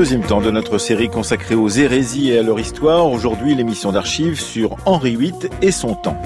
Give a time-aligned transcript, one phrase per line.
[0.00, 3.12] Deuxième temps de notre série consacrée aux hérésies et à leur histoire.
[3.12, 6.16] Aujourd'hui, l'émission d'archives sur Henri VIII et son temps.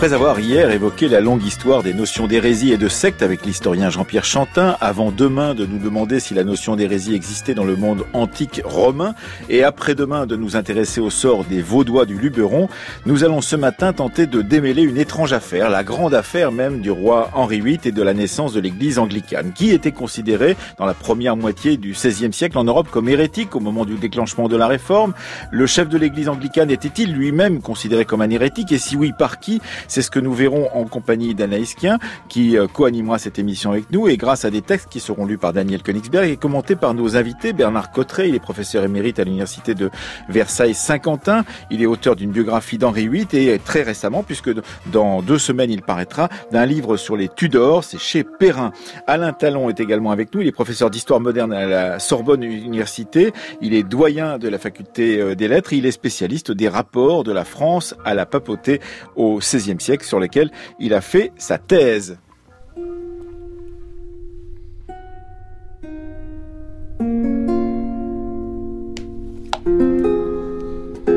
[0.00, 3.90] Après avoir hier évoqué la longue histoire des notions d'hérésie et de secte avec l'historien
[3.90, 8.06] Jean-Pierre Chantin, avant demain de nous demander si la notion d'hérésie existait dans le monde
[8.14, 9.14] antique romain,
[9.50, 12.70] et après-demain de nous intéresser au sort des Vaudois du Luberon,
[13.04, 16.90] nous allons ce matin tenter de démêler une étrange affaire, la grande affaire même du
[16.90, 20.94] roi Henri VIII et de la naissance de l'église anglicane, qui était considérée dans la
[20.94, 24.66] première moitié du XVIe siècle en Europe comme hérétique au moment du déclenchement de la
[24.66, 25.12] réforme.
[25.50, 29.40] Le chef de l'église anglicane était-il lui-même considéré comme un hérétique, et si oui, par
[29.40, 29.60] qui?
[29.90, 33.90] C'est ce que nous verrons en compagnie d'Anaïs Kien, qui euh, co-animera cette émission avec
[33.90, 36.94] nous, et grâce à des textes qui seront lus par Daniel Königsberg et commentés par
[36.94, 37.52] nos invités.
[37.52, 39.90] Bernard Cotteret, il est professeur émérite à l'université de
[40.28, 41.44] Versailles-Saint-Quentin.
[41.72, 44.50] Il est auteur d'une biographie d'Henri VIII et très récemment, puisque
[44.92, 48.70] dans deux semaines il paraîtra, d'un livre sur les Tudors, c'est chez Perrin.
[49.08, 50.40] Alain Talon est également avec nous.
[50.40, 53.32] Il est professeur d'histoire moderne à la Sorbonne Université.
[53.60, 55.72] Il est doyen de la faculté euh, des lettres.
[55.72, 58.80] Il est spécialiste des rapports de la France à la papauté
[59.16, 62.18] au XVIe sur lequel il a fait sa thèse.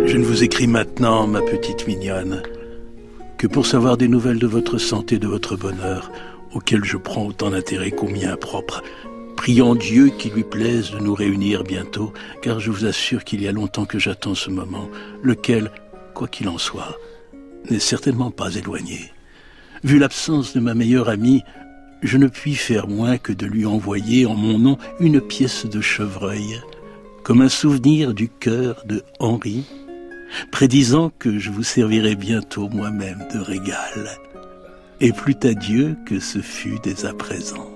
[0.05, 2.43] Je ne vous écris maintenant, ma petite mignonne,
[3.37, 6.11] que pour savoir des nouvelles de votre santé, de votre bonheur,
[6.53, 8.83] auquel je prends autant d'intérêt qu'au mien propre,
[9.35, 13.47] priant Dieu qu'il lui plaise de nous réunir bientôt, car je vous assure qu'il y
[13.47, 14.87] a longtemps que j'attends ce moment,
[15.21, 15.71] lequel,
[16.13, 16.97] quoi qu'il en soit,
[17.69, 19.11] n'est certainement pas éloigné.
[19.83, 21.43] Vu l'absence de ma meilleure amie,
[22.01, 25.81] je ne puis faire moins que de lui envoyer en mon nom une pièce de
[25.81, 26.61] chevreuil,
[27.23, 29.65] comme un souvenir du cœur de Henri,
[30.51, 34.19] prédisant que je vous servirai bientôt moi-même de régal.
[34.99, 37.69] Et plût à Dieu que ce fût dès à présent.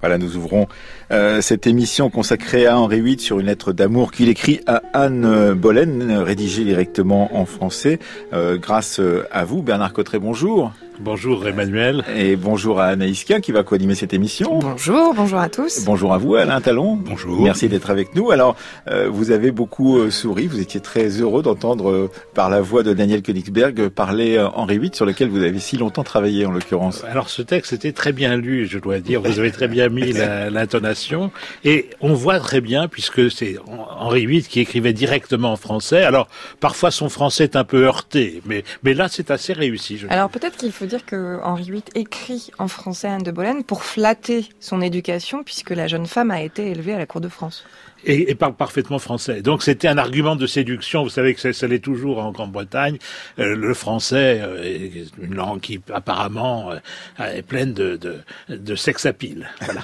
[0.00, 0.68] Voilà, nous ouvrons
[1.10, 5.54] euh, cette émission consacrée à Henri VIII sur une lettre d'amour qu'il écrit à Anne
[5.54, 7.98] Bolen, rédigée directement en français,
[8.32, 9.00] euh, grâce
[9.30, 9.62] à vous.
[9.62, 10.72] Bernard Cotteret, bonjour.
[11.00, 12.02] Bonjour Emmanuel.
[12.16, 14.58] Et bonjour à Anaïs Kien qui va co-animer cette émission.
[14.58, 15.84] Bonjour, bonjour à tous.
[15.84, 16.96] Bonjour à vous Alain Talon.
[16.96, 17.40] Bonjour.
[17.40, 18.32] Merci d'être avec nous.
[18.32, 18.56] Alors,
[18.88, 22.82] euh, vous avez beaucoup euh, souri, vous étiez très heureux d'entendre euh, par la voix
[22.82, 27.04] de Daniel Königsberg parler Henri VIII sur lequel vous avez si longtemps travaillé en l'occurrence.
[27.04, 29.22] Alors ce texte était très bien lu, je dois dire.
[29.22, 30.12] Vous avez très bien mis
[30.50, 31.30] l'intonation
[31.64, 36.02] et on voit très bien puisque c'est Henri VIII qui écrivait directement en français.
[36.02, 36.26] Alors
[36.58, 39.96] parfois son français est un peu heurté, mais mais là c'est assez réussi.
[39.98, 43.30] Je Alors peut-être qu'il faut dire que Henri VIII écrit en français à Anne de
[43.30, 47.20] Bolène pour flatter son éducation, puisque la jeune femme a été élevée à la cour
[47.20, 47.64] de France
[48.04, 49.42] et, et, parle parfaitement français.
[49.42, 51.02] Donc c'était un argument de séduction.
[51.02, 52.98] Vous savez que ça, l'est toujours en Grande-Bretagne.
[53.38, 58.16] Euh, le français euh, est une langue qui apparemment euh, est pleine de, de,
[58.54, 59.48] de sex appeal.
[59.62, 59.80] Voilà.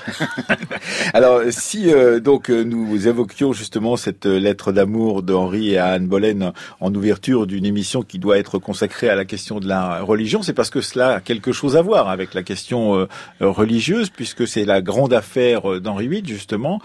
[1.14, 1.90] Alors si
[2.22, 7.66] donc nous évoquions justement cette lettre d'amour d'Henri et à Anne Boleyn en ouverture d'une
[7.66, 11.16] émission qui doit être consacrée à la question de la religion, c'est parce que cela
[11.16, 13.06] a quelque chose à voir avec la question
[13.40, 16.80] religieuse, puisque c'est la grande affaire d'Henri VIII justement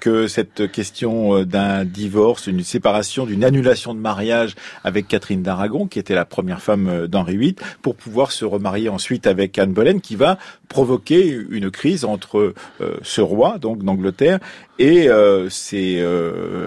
[0.00, 5.86] que cette question euh, d'un divorce, une séparation, d'une annulation de mariage avec Catherine d'Aragon,
[5.86, 9.72] qui était la première femme euh, d'Henri VIII, pour pouvoir se remarier ensuite avec Anne
[9.72, 10.38] Boleyn, qui va
[10.68, 14.38] provoquer une crise entre euh, ce roi, donc d'Angleterre,
[14.78, 15.08] et
[15.50, 16.04] c'est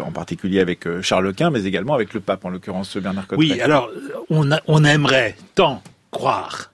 [0.01, 3.53] en particulier avec Charles Quint, mais également avec le pape, en l'occurrence Bernard Cotteret.
[3.53, 3.89] Oui, alors
[4.29, 6.71] on aimerait tant croire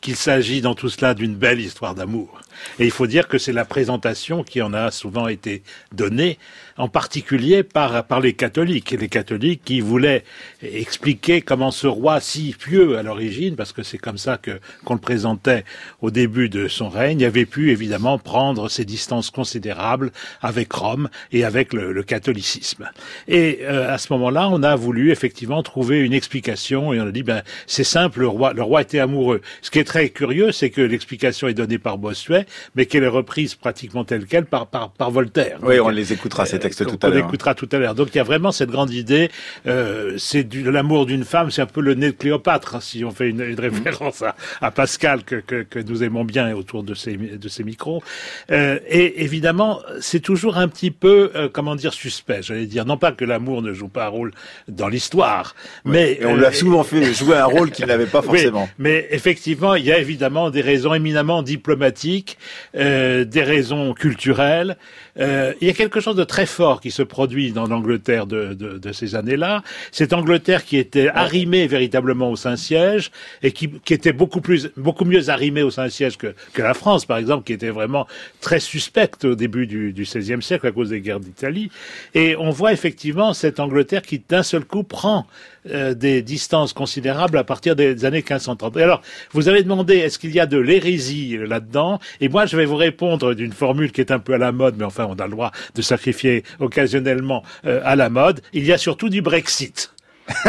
[0.00, 2.40] qu'il s'agit dans tout cela d'une belle histoire d'amour.
[2.78, 5.62] Et il faut dire que c'est la présentation qui en a souvent été
[5.92, 6.38] donnée,
[6.78, 8.92] en particulier par, par les catholiques.
[8.92, 10.24] Les catholiques qui voulaient
[10.62, 14.94] expliquer comment ce roi si pieux à l'origine, parce que c'est comme ça que qu'on
[14.94, 15.64] le présentait
[16.00, 21.44] au début de son règne, avait pu évidemment prendre ses distances considérables avec Rome et
[21.44, 22.88] avec le, catholicisme.
[23.26, 27.10] Et euh, à ce moment-là, on a voulu effectivement trouver une explication et on a
[27.10, 29.42] dit ben c'est simple, le roi le roi était amoureux.
[29.62, 32.46] Ce qui est très curieux, c'est que l'explication est donnée par Bossuet,
[32.76, 35.58] mais qu'elle est reprise pratiquement telle quelle par, par, par Voltaire.
[35.62, 37.24] Oui, on les écoutera, ces textes, tout à l'heure.
[37.24, 37.94] On écoutera tout à l'heure.
[37.94, 39.30] Donc il y a vraiment cette grande idée,
[39.66, 43.04] euh, c'est de l'amour d'une femme, c'est un peu le nez de Cléopâtre, hein, si
[43.04, 46.82] on fait une, une référence à, à Pascal, que, que, que, nous aimons bien autour
[46.82, 48.02] de ces, de ces micros.
[48.50, 52.84] Euh, et évidemment, c'est toujours un petit peu, euh, comment dire, suspect, j'allais dire.
[52.84, 54.32] Non pas que l'amour ne joue pas un rôle
[54.68, 55.54] dans l'histoire,
[55.84, 56.18] mais...
[56.20, 58.64] Et on lui a souvent fait jouer un rôle qu'il n'avait pas forcément.
[58.64, 62.38] Oui, mais effectivement, il y a évidemment des raisons éminemment diplomatiques,
[62.76, 64.76] euh, des raisons culturelles.
[65.18, 68.92] Euh, il y a quelque chose de très fort qui se produit dans l'Angleterre de,
[68.92, 69.62] ces années-là.
[69.92, 73.12] Cette Angleterre qui était arrimée véritablement au Saint-Siège
[73.44, 77.44] et qui, était beaucoup plus, beaucoup mieux arrimée au Saint-Siège que, la France, par exemple,
[77.44, 78.08] qui était vraiment
[78.40, 81.70] très suspecte au début du XVIe siècle à cause des guerres d'Italie.
[82.14, 85.26] Et on voit effectivement cette Angleterre qui d'un seul coup prend
[85.70, 88.76] euh, des distances considérables à partir des années 1530.
[88.76, 91.98] Et alors, vous avez demandé est-ce qu'il y a de l'hérésie là-dedans?
[92.20, 94.76] Et moi, je vais vous répondre d'une formule qui est un peu à la mode,
[94.78, 98.40] mais enfin, on a le droit de sacrifier occasionnellement euh, à la mode.
[98.52, 99.92] Il y a surtout du Brexit.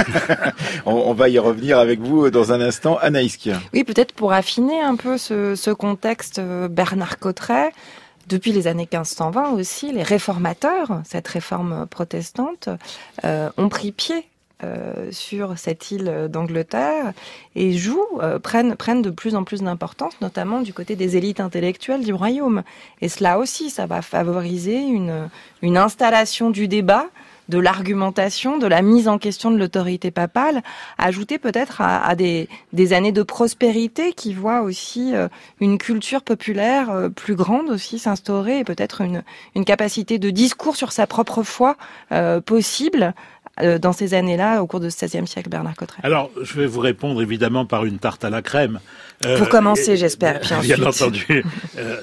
[0.85, 2.97] on, on, va y revenir avec vous dans un instant.
[2.97, 3.37] Anaïs
[3.73, 7.71] Oui, peut-être pour affiner un peu ce, ce contexte, euh, Bernard Cotteret,
[8.29, 12.69] depuis les années 1520 aussi, les réformateurs, cette réforme protestante,
[13.25, 14.28] euh, ont pris pied
[14.61, 17.13] euh, sur cette île d'Angleterre
[17.55, 21.39] et jouent, euh, prennent, prennent de plus en plus d'importance, notamment du côté des élites
[21.39, 22.63] intellectuelles du royaume.
[22.99, 25.29] Et cela aussi, ça va favoriser une,
[25.61, 27.05] une installation du débat
[27.47, 30.61] de l'argumentation, de la mise en question de l'autorité papale,
[30.99, 35.29] ajouté peut-être à, à des, des, années de prospérité qui voient aussi euh,
[35.59, 39.23] une culture populaire plus grande aussi s'instaurer et peut-être une,
[39.55, 41.75] une capacité de discours sur sa propre foi
[42.11, 43.15] euh, possible
[43.81, 47.21] dans ces années-là, au cours du XVIe siècle, Bernard Cotteret Alors, je vais vous répondre
[47.21, 48.79] évidemment par une tarte à la crème.
[49.37, 50.39] Pour commencer, j'espère.
[50.61, 51.43] Bien entendu,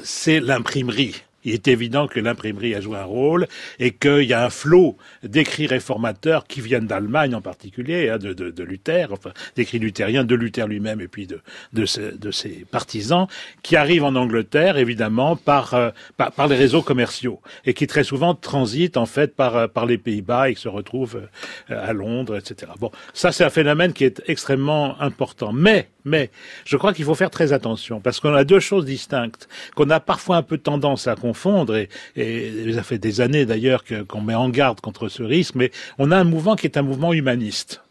[0.02, 3.46] c'est l'imprimerie il est évident que l'imprimerie a joué un rôle
[3.78, 8.32] et qu'il y a un flot d'écrits réformateurs qui viennent d'Allemagne en particulier, hein, de,
[8.32, 11.40] de, Luther, enfin d'écrits luthériens, de Luther lui-même et puis de,
[11.72, 13.28] de, ses, partisans,
[13.62, 18.02] qui arrivent en Angleterre évidemment par, euh, par, par, les réseaux commerciaux et qui très
[18.02, 21.22] souvent transitent en fait par, euh, par les Pays-Bas et qui se retrouvent
[21.70, 22.72] euh, à Londres, etc.
[22.80, 25.52] Bon, ça c'est un phénomène qui est extrêmement important.
[25.52, 26.30] Mais, mais,
[26.64, 30.00] je crois qu'il faut faire très attention parce qu'on a deux choses distinctes qu'on a
[30.00, 34.22] parfois un peu tendance à confondre confondre, et, et ça fait des années d'ailleurs qu'on
[34.22, 37.12] met en garde contre ce risque, mais on a un mouvement qui est un mouvement
[37.12, 37.82] humaniste.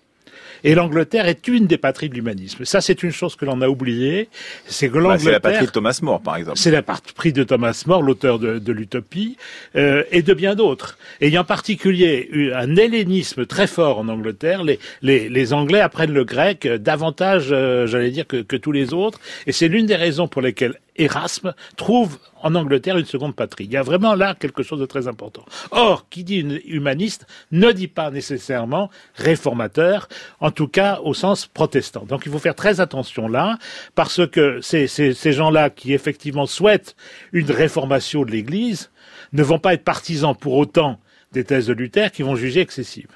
[0.64, 2.66] Et l'Angleterre est une des patries de l'humanisme.
[2.66, 4.30] Ça, c'est une chose que l'on a oubliée.
[4.66, 5.18] C'est que l'Angleterre.
[5.18, 6.58] Bah, c'est la patrie de Thomas More, par exemple.
[6.58, 9.38] C'est la patrie de Thomas More, l'auteur de, de l'Utopie,
[9.76, 10.98] euh, et de bien d'autres.
[11.22, 14.64] Et il y a en particulier un hellénisme très fort en Angleterre.
[14.64, 18.92] Les, les, les Anglais apprennent le grec davantage, euh, j'allais dire, que, que tous les
[18.92, 19.20] autres.
[19.46, 23.66] Et c'est l'une des raisons pour lesquelles Erasme trouve en Angleterre une seconde patrie.
[23.66, 25.46] Il y a vraiment là quelque chose de très important.
[25.72, 30.08] Or, qui dit humaniste ne dit pas nécessairement réformateur,
[30.40, 32.06] en tout cas au sens protestant.
[32.06, 33.58] Donc il faut faire très attention là,
[33.96, 36.96] parce que ces, ces, gens-là qui effectivement souhaitent
[37.34, 38.92] une réformation de l'Église
[39.34, 41.00] ne vont pas être partisans pour autant
[41.32, 43.10] des thèses de Luther qui vont juger excessives.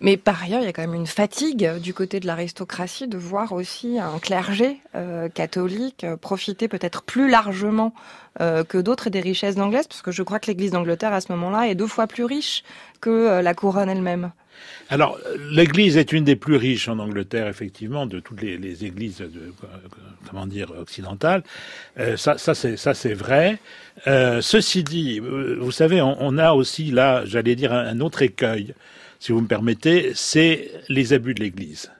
[0.00, 3.18] Mais par ailleurs, il y a quand même une fatigue du côté de l'aristocratie de
[3.18, 7.92] voir aussi un clergé euh, catholique euh, profiter peut-être plus largement
[8.40, 11.32] euh, que d'autres des richesses anglaises, parce que je crois que l'Église d'Angleterre à ce
[11.32, 12.62] moment-là est deux fois plus riche
[13.00, 14.30] que la couronne elle-même.
[14.88, 15.18] Alors,
[15.50, 19.22] l'Église est une des plus riches en Angleterre, effectivement, de toutes les, églises,
[20.28, 21.44] comment dire, occidentales.
[22.16, 23.58] Ça, c'est vrai.
[24.04, 28.74] Ceci dit, vous savez, on, a aussi là, j'allais dire, un autre écueil
[29.18, 31.90] si vous me permettez, c'est les abus de l'Église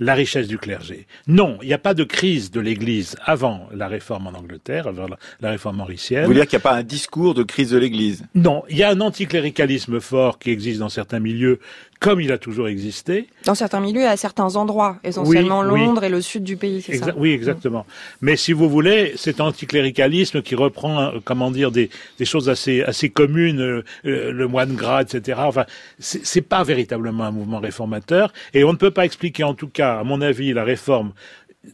[0.00, 1.06] la richesse du clergé.
[1.26, 5.06] Non, il n'y a pas de crise de l'Église avant la réforme en Angleterre, avant
[5.40, 6.22] la, réforme mauricienne.
[6.22, 8.24] Vous voulez dire qu'il n'y a pas un discours de crise de l'Église?
[8.34, 11.58] Non, il y a un anticléricalisme fort qui existe dans certains milieux,
[12.00, 13.26] comme il a toujours existé.
[13.44, 16.06] Dans certains milieux, à certains endroits, essentiellement oui, Londres oui.
[16.06, 17.80] et le sud du pays, c'est ça Oui, exactement.
[17.80, 18.16] Mmh.
[18.22, 22.82] Mais si vous voulez, cet anticléricalisme qui reprend, euh, comment dire, des, des choses assez,
[22.82, 25.40] assez communes, euh, le moine gras, etc.
[25.42, 25.64] Enfin,
[25.98, 29.98] c'est pas véritablement un mouvement réformateur, et on ne peut pas expliquer, en tout cas,
[29.98, 31.12] à mon avis, la réforme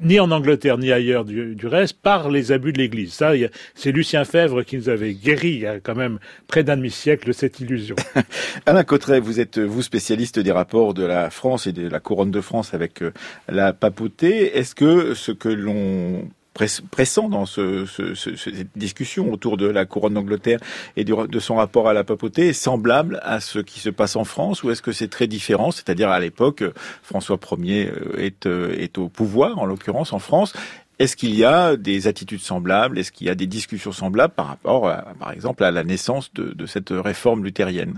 [0.00, 3.12] ni en Angleterre ni ailleurs du, reste, par les abus de l'Église.
[3.12, 3.32] Ça,
[3.74, 7.26] c'est Lucien Fèvre qui nous avait guéri il y a quand même près d'un demi-siècle
[7.26, 7.96] de cette illusion.
[8.66, 12.30] Alain Cotteret, vous êtes vous spécialiste des rapports de la France et de la couronne
[12.30, 13.12] de France avec euh,
[13.48, 14.56] la papauté.
[14.56, 19.84] Est-ce que ce que l'on pressant dans ce, ce, ce, cette discussion autour de la
[19.84, 20.60] couronne d'Angleterre
[20.96, 24.24] et de son rapport à la papauté est semblable à ce qui se passe en
[24.24, 25.70] France ou est-ce que c'est très différent?
[25.70, 26.62] C'est-à-dire à, l'époque,
[27.02, 30.54] François Ier est, est au pouvoir, en l'occurrence en France,
[30.98, 32.98] est-ce qu'il y a des attitudes semblables?
[32.98, 36.66] Est-ce qu'il y a des discussions semblables par rapport, par exemple, à la naissance de,
[36.66, 37.94] cette réforme luthérienne?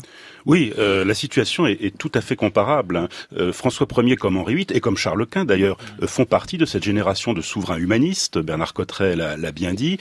[0.47, 2.97] Oui, euh, la situation est, tout à fait comparable.
[2.97, 3.09] Hein.
[3.37, 6.65] Euh, François Ier comme Henri VIII et comme Charles Quint d'ailleurs euh, font partie de
[6.65, 8.38] cette génération de souverains humanistes.
[8.38, 9.99] Bernard Cotteret l'a bien dit,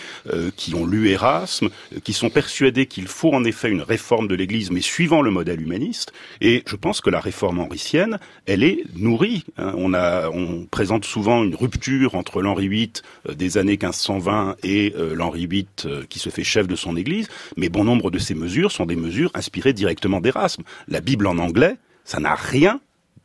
[0.55, 1.69] qui ont lu Erasme,
[2.03, 5.61] qui sont persuadés qu'il faut en effet une réforme de l'Église, mais suivant le modèle
[5.61, 6.13] humaniste.
[6.41, 9.45] Et je pense que la réforme henricienne, elle est nourrie.
[9.57, 9.73] Hein.
[9.77, 12.84] On a, on présente souvent une rupture entre l'Henri VIII
[13.29, 16.95] euh, des années 1520 et euh, l'Henri VIII euh, qui se fait chef de son
[16.95, 17.27] Église,
[17.57, 20.63] mais bon nombre de ces mesures sont des mesures inspirées directement d'Erasme.
[20.87, 22.79] La Bible en anglais, ça n'a rien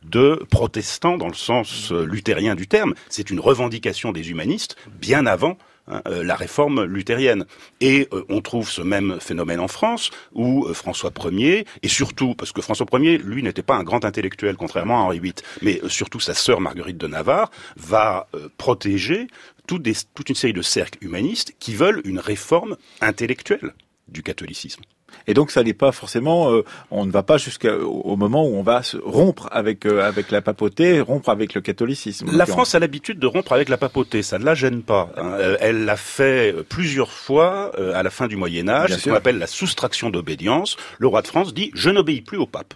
[0.04, 2.94] de protestant dans le sens luthérien du terme.
[3.10, 5.58] C'est une revendication des humanistes bien avant
[5.88, 7.46] Hein, euh, la réforme luthérienne.
[7.80, 12.34] Et euh, on trouve ce même phénomène en France, où euh, François Ier, et surtout,
[12.34, 15.80] parce que François Ier, lui, n'était pas un grand intellectuel, contrairement à Henri VIII, mais
[15.88, 19.26] surtout sa sœur Marguerite de Navarre, va protéger
[19.66, 23.74] toute une série de cercles humanistes qui veulent une réforme intellectuelle
[24.08, 24.82] du catholicisme.
[25.26, 28.62] Et donc ça n'est pas forcément, euh, on ne va pas jusqu'au moment où on
[28.62, 32.30] va se rompre avec euh, avec la papauté, rompre avec le catholicisme.
[32.32, 35.10] La France a l'habitude de rompre avec la papauté, ça ne la gêne pas.
[35.16, 35.32] Hein.
[35.38, 39.38] Euh, elle l'a fait plusieurs fois à la fin du Moyen Âge, ce qu'on appelle
[39.38, 40.76] la soustraction d'obédience.
[40.98, 42.74] Le roi de France dit je n'obéis plus au pape.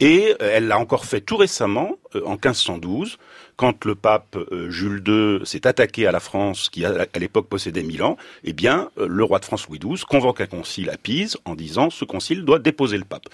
[0.00, 3.18] et elle l'a encore fait tout récemment, en 1512,
[3.60, 7.82] quand le pape euh, Jules II s'est attaqué à la France, qui à l'époque possédait
[7.82, 11.36] Milan, eh bien, euh, le roi de France Louis XII convoque un concile à Pise
[11.44, 13.26] en disant ce concile doit déposer le pape.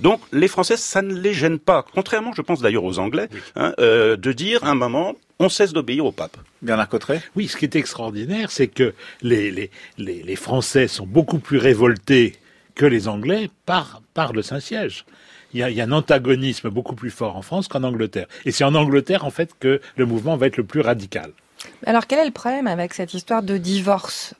[0.00, 3.72] Donc, les Français, ça ne les gêne pas, contrairement, je pense d'ailleurs aux Anglais, hein,
[3.80, 6.36] euh, de dire à un moment, on cesse d'obéir au pape.
[6.60, 11.06] Bernard Cotteret Oui, ce qui est extraordinaire, c'est que les, les, les, les, Français sont
[11.06, 12.36] beaucoup plus révoltés
[12.74, 15.06] que les Anglais par, par le Saint-Siège
[15.52, 18.26] il y, a, un antagonisme beaucoup plus fort en France qu'en Angleterre.
[18.44, 21.32] Et c'est en Angleterre, en fait, que le mouvement va être le plus radical.
[21.86, 24.34] Alors, quel est le problème avec cette histoire de divorce?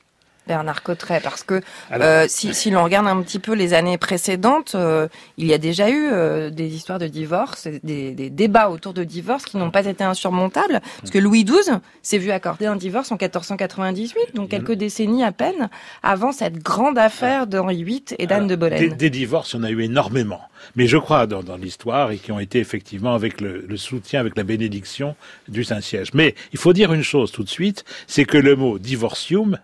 [0.51, 1.61] Bernard Cotteret Parce que
[1.93, 5.57] euh, si, si l'on regarde un petit peu les années précédentes, euh, il y a
[5.57, 9.71] déjà eu euh, des histoires de divorce, des, des, débats autour de divorce qui n'ont
[9.71, 10.81] pas été insurmontables.
[10.99, 15.31] Parce que Louis XII s'est vu accorder un divorce en 1498, donc quelques décennies à
[15.31, 15.69] peine
[16.03, 18.89] avant cette grande affaire d'Henri VIII et d'Anne de Bolène.
[18.89, 20.41] Des, des, divorces, on a eu énormément.
[20.75, 24.19] Mais je crois dans, dans l'histoire et qui ont été effectivement avec le, le soutien,
[24.19, 25.15] avec la bénédiction
[25.47, 26.09] du Saint-Siège.
[26.13, 29.57] Mais il faut dire une chose tout de suite, c'est que le mot divorcium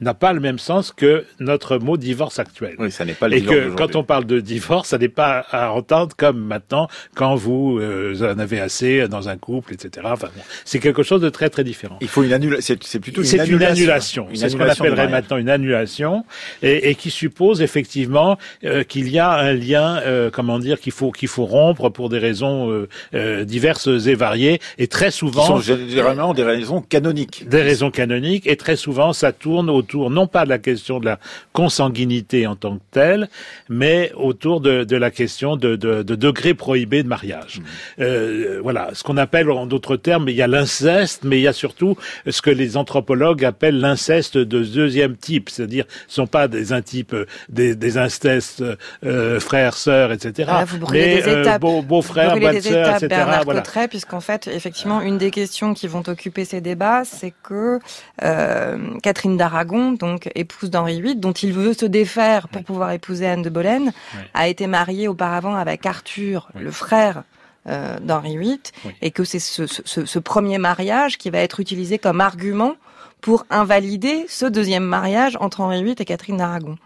[0.00, 2.74] n'a pas le même sens que notre mot divorce actuel.
[2.78, 5.44] Oui, ça n'est pas le Et que quand on parle de divorce, ça n'est pas
[5.50, 10.06] à entendre comme maintenant quand vous euh, en avez assez dans un couple, etc.
[10.10, 10.28] Enfin,
[10.64, 11.98] c'est quelque chose de très très différent.
[12.00, 12.76] Il faut une annulation.
[12.80, 13.56] C'est plutôt une annulation.
[13.56, 14.28] Une annulation.
[14.34, 16.24] C'est ce qu'on appellerait maintenant une annulation
[16.62, 20.92] et, et qui suppose effectivement euh, qu'il y a un lien, euh, comment dire, qu'il
[20.92, 25.58] faut qu'il faut rompre pour des raisons euh, diverses et variées et très souvent.
[25.58, 27.48] Qui sont généralement des raisons canoniques.
[27.48, 31.00] Des raisons canoniques et très souvent ça tourne autour autour non pas de la question
[31.00, 31.18] de la
[31.52, 33.28] consanguinité en tant que telle,
[33.68, 37.60] mais autour de, de la question de, de, de degré prohibé de mariage.
[37.60, 37.64] Mmh.
[38.00, 41.48] Euh, voilà, ce qu'on appelle en d'autres termes, il y a l'inceste, mais il y
[41.48, 41.96] a surtout
[42.28, 46.82] ce que les anthropologues appellent l'inceste de deuxième type, c'est-à-dire ce sont pas des un
[46.82, 47.14] type
[47.48, 48.62] des, des incestes
[49.04, 50.50] euh, frères, sœurs, etc.
[50.52, 51.62] Ah, vous mais des euh, étapes.
[51.62, 53.06] beaux frères, belles sœurs, etc.
[53.08, 53.62] Bernard voilà.
[53.88, 57.78] puisqu'en fait, effectivement, une des questions qui vont occuper ces débats, c'est que
[58.22, 63.26] euh, Catherine d'Aragon donc épouse d'Henri VIII, dont il veut se défaire pour pouvoir épouser
[63.26, 63.92] Anne de Bolène,
[64.34, 67.24] a été marié auparavant avec Arthur, le frère
[67.66, 68.60] euh, d'Henri VIII,
[69.02, 72.74] et que c'est ce, premier mariage qui va être utilisé comme argument
[73.20, 76.76] pour invalider ce deuxième mariage entre Henri VIII et Catherine d'Aragon.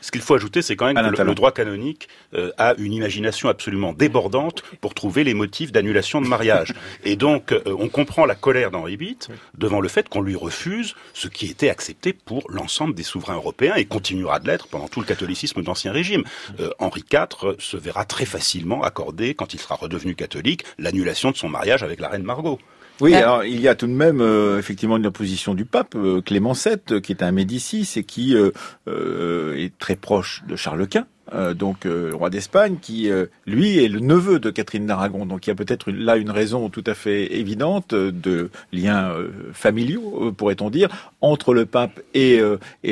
[0.00, 3.48] Ce qu'il faut ajouter, c'est quand même que le, droit canonique euh, a une imagination
[3.48, 6.72] absolument débordante pour trouver les motifs d'annulation de mariage.
[7.04, 9.18] Et donc, euh, on comprend la colère d'Henri VIII
[9.56, 13.74] devant le fait qu'on lui refuse ce qui était accepté pour l'ensemble des souverains européens
[13.76, 16.24] et continuera de l'être pendant tout le catholicisme d'Ancien Régime.
[16.60, 21.36] Euh, Henri IV se verra très facilement accorder, quand il sera redevenu catholique, l'annulation de
[21.36, 22.58] son mariage avec la reine Margot.
[23.00, 26.20] Oui, alors il y a tout de même euh, effectivement une opposition du pape euh,
[26.20, 31.06] Clément VII, qui est un Médicis et qui euh, est très proche de Charles Quint.
[31.34, 35.26] Euh, donc euh, roi d'Espagne, qui euh, lui est le neveu de Catherine d'Aragon.
[35.26, 39.14] Donc il y a peut-être là une raison tout à fait évidente de liens
[39.52, 40.88] familiaux, pourrait-on dire,
[41.20, 42.40] entre le pape et,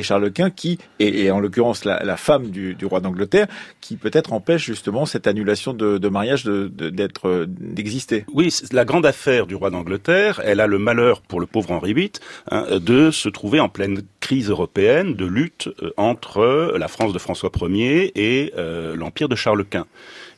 [0.02, 3.47] Charles Quint, qui et, en l'occurrence la, femme du, roi d'Angleterre,
[3.80, 8.25] qui peut-être empêche justement cette annulation de, mariage d'être d'exister.
[8.32, 11.94] Oui, la grande affaire du roi d'Angleterre, elle a le malheur pour le pauvre Henri
[11.94, 12.12] VIII
[12.50, 17.50] hein, de se trouver en pleine crise européenne de lutte entre la France de François
[17.62, 19.88] Ier et euh, l'empire de Charles Quint.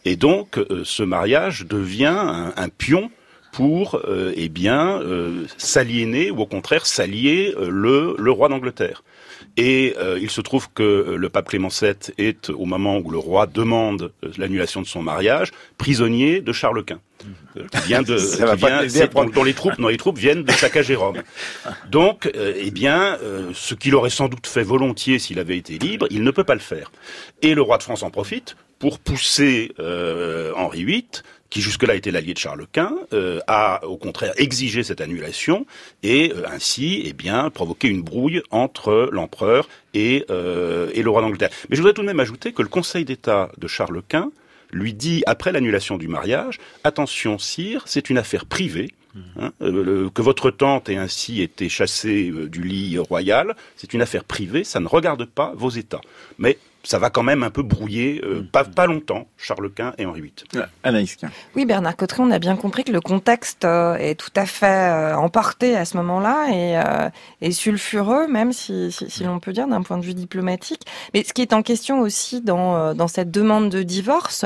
[0.07, 2.17] Et donc, euh, ce mariage devient
[2.57, 3.11] un, pion
[3.53, 4.01] pour
[4.35, 5.03] eh bien
[5.59, 9.05] s'aliéner ou au contraire s'allier le roi d'Angleterre.
[9.57, 13.11] Et euh, il se trouve que euh, le pape Clément VII est, au moment où
[13.11, 17.01] le roi demande euh, l'annulation de son mariage, prisonnier de Charles Quint.
[17.55, 18.17] Qui vient de,
[19.35, 21.23] dont les troupes, les troupes viennent de saccager Rome.
[21.89, 23.17] Donc, eh bien,
[23.55, 26.55] ce qu'il aurait sans doute fait volontiers s'il avait été libre, il ne peut pas
[26.55, 26.91] le faire.
[27.41, 32.33] Et le roi de France en profite pour pousser Henri VIII qui jusque-là était l'allié
[32.33, 35.67] de Charles Quint, euh, a au contraire exigé cette annulation
[36.03, 41.21] et euh, ainsi, eh bien, provoqué une brouille entre l'empereur et, euh, et le roi
[41.21, 41.51] d'Angleterre.
[41.69, 44.33] Mais je voudrais tout de même ajouter que le Conseil d'État de Charles Quint
[44.73, 48.91] lui dit, après l'annulation du mariage, attention, sire, c'est une affaire privée.
[49.39, 54.65] Hein, que votre tante ait ainsi été chassée du lit royal, c'est une affaire privée,
[54.65, 56.01] ça ne regarde pas vos États.
[56.39, 58.47] Mais ça va quand même un peu brouiller, euh, mm.
[58.47, 60.65] pas, pas longtemps, Charles Quint et Henri VIII.
[60.83, 61.17] Anaïs
[61.55, 64.67] Oui, Bernard Cotteret, on a bien compris que le contexte euh, est tout à fait
[64.67, 69.83] euh, emporté à ce moment-là et, et, sulfureux, même si, si, l'on peut dire d'un
[69.83, 70.83] point de vue diplomatique.
[71.15, 74.45] Mais ce qui est en question aussi dans, dans cette demande de divorce,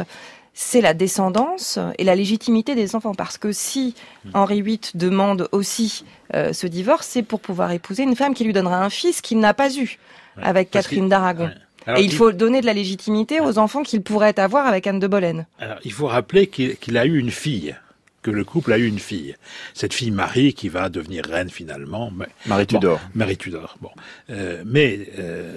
[0.52, 3.14] c'est la descendance et la légitimité des enfants.
[3.14, 4.31] Parce que si mm.
[4.35, 8.83] Henri VIII demande aussi ce divorce, c'est pour pouvoir épouser une femme qui lui donnera
[8.83, 9.99] un fils qu'il n'a pas eu
[10.43, 11.50] avec Catherine d'Aragon
[11.97, 15.07] et il faut donner de la légitimité aux enfants qu'il pourrait avoir avec Anne de
[15.07, 15.47] Bolène.
[15.59, 17.76] Alors, il faut rappeler qu'il a eu une fille
[18.23, 19.37] que le couple a eu une fille.
[19.73, 22.11] Cette fille Marie qui va devenir reine finalement.
[22.14, 22.99] Mais, Marie Tudor.
[23.14, 23.76] Marie Tudor.
[23.81, 23.90] Bon,
[24.31, 25.55] euh, mais euh,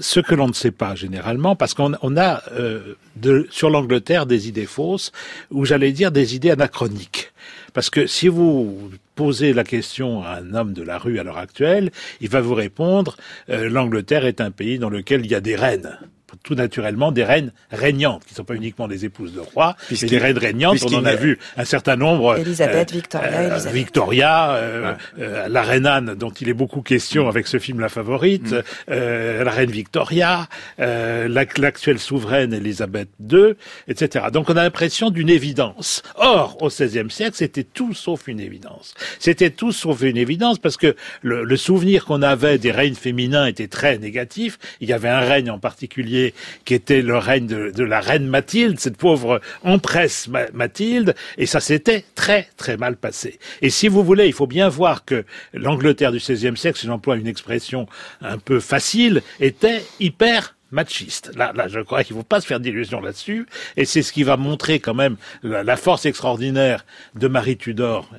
[0.00, 4.24] ce que l'on ne sait pas généralement, parce qu'on on a euh, de, sur l'Angleterre
[4.24, 5.12] des idées fausses,
[5.50, 7.32] ou j'allais dire des idées anachroniques.
[7.74, 11.38] Parce que si vous posez la question à un homme de la rue à l'heure
[11.38, 11.90] actuelle,
[12.20, 13.16] il va vous répondre
[13.50, 15.98] euh, l'Angleterre est un pays dans lequel il y a des reines
[16.44, 19.96] tout naturellement des reines régnantes, qui ne sont pas uniquement des épouses de rois, mais
[19.96, 20.78] des reines régnantes.
[20.84, 22.36] On en a vu un certain nombre.
[22.36, 27.28] Elisabeth, euh, Victoria, euh, Victoria, euh, euh, la reine Anne, dont il est beaucoup question
[27.28, 28.62] avec ce film La Favorite, mm.
[28.88, 30.48] la reine Victoria,
[30.78, 33.54] l'actuelle souveraine Elisabeth II,
[33.88, 34.26] etc.
[34.30, 36.02] Donc on a l'impression d'une évidence.
[36.16, 38.92] Or, au XVIe siècle, c'était tout sauf une évidence.
[39.18, 43.46] C'était tout sauf une évidence parce que le, le souvenir qu'on avait des règnes féminins
[43.46, 44.58] était très négatif.
[44.80, 46.33] Il y avait un règne en particulier
[46.64, 52.04] qui était le règne de, la reine Mathilde, cette pauvre empresse Mathilde, et ça s'était
[52.14, 53.38] très très mal passé.
[53.62, 57.16] Et si vous voulez, il faut bien voir que l'Angleterre du XVIe siècle, si j'emploie
[57.16, 57.86] une expression
[58.20, 61.30] un peu facile, était hyper machiste.
[61.36, 64.24] Là, je crois qu'il ne faut pas se faire d'illusions là-dessus, et c'est ce qui
[64.24, 68.10] va montrer quand même la force extraordinaire de Marie Tudor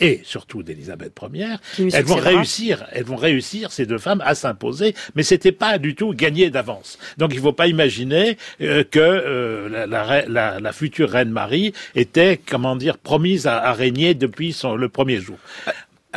[0.00, 4.94] et surtout d'Élisabeth Ier, elles vont réussir, elles vont réussir ces deux femmes à s'imposer,
[5.14, 6.98] mais c'était pas du tout gagné d'avance.
[7.18, 12.40] Donc il ne faut pas imaginer euh, que euh, la, la, future reine Marie était,
[12.44, 15.38] comment dire, promise à, régner depuis son, le premier jour.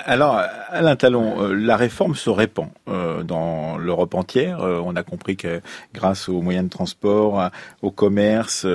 [0.05, 4.61] Alors, Alain Talon, euh, la réforme se répand euh, dans l'Europe entière.
[4.61, 5.59] Euh, on a compris que
[5.93, 7.49] grâce aux moyens de transport,
[7.81, 8.65] au commerce,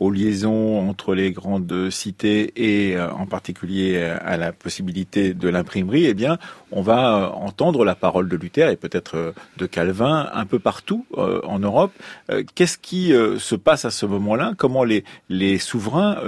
[0.00, 6.14] aux liaisons entre les grandes cités et en particulier à la possibilité de l'imprimerie, eh
[6.14, 6.38] bien,
[6.72, 11.58] on va entendre la parole de Luther et peut-être de Calvin un peu partout en
[11.58, 11.92] Europe.
[12.54, 14.52] Qu'est-ce qui se passe à ce moment-là?
[14.56, 16.18] Comment les, les souverains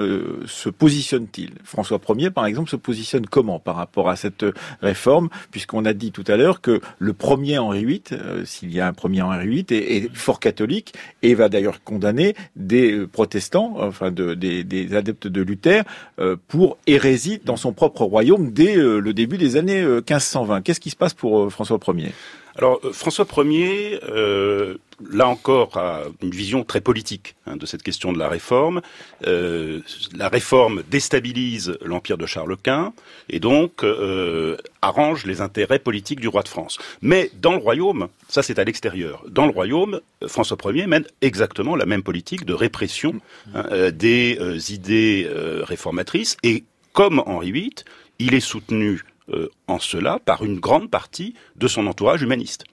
[0.46, 1.54] se positionnent-ils?
[1.64, 4.43] François Ier, par exemple, se positionne comment par rapport à cette
[4.83, 8.80] réforme, puisqu'on a dit tout à l'heure que le premier Henri VIII, euh, s'il y
[8.80, 13.74] a un premier Henri VIII, est, fort catholique et va d'ailleurs condamner des euh, protestants,
[13.78, 15.83] enfin des, adeptes de Luther,
[16.18, 20.62] euh, pour hérésie dans son propre royaume dès le début des années 1520.
[20.62, 22.12] Qu'est-ce qui se passe pour François Ier?
[22.56, 24.76] Alors euh, François Ier, euh,
[25.10, 28.80] là encore, a une vision très politique hein, de cette question de la réforme.
[29.26, 29.80] Euh,
[30.16, 32.92] la réforme déstabilise l'empire de Charles Quint
[33.28, 36.78] et donc euh, arrange les intérêts politiques du roi de France.
[37.02, 39.24] Mais dans le royaume, ça c'est à l'extérieur.
[39.28, 43.20] Dans le royaume, François Ier mène exactement la même politique de répression
[43.54, 44.38] hein, des
[44.72, 45.28] idées
[45.62, 47.74] réformatrices et comme Henri VIII,
[48.20, 52.64] il est soutenu euh, en cela par une grande partie de son entourage humaniste.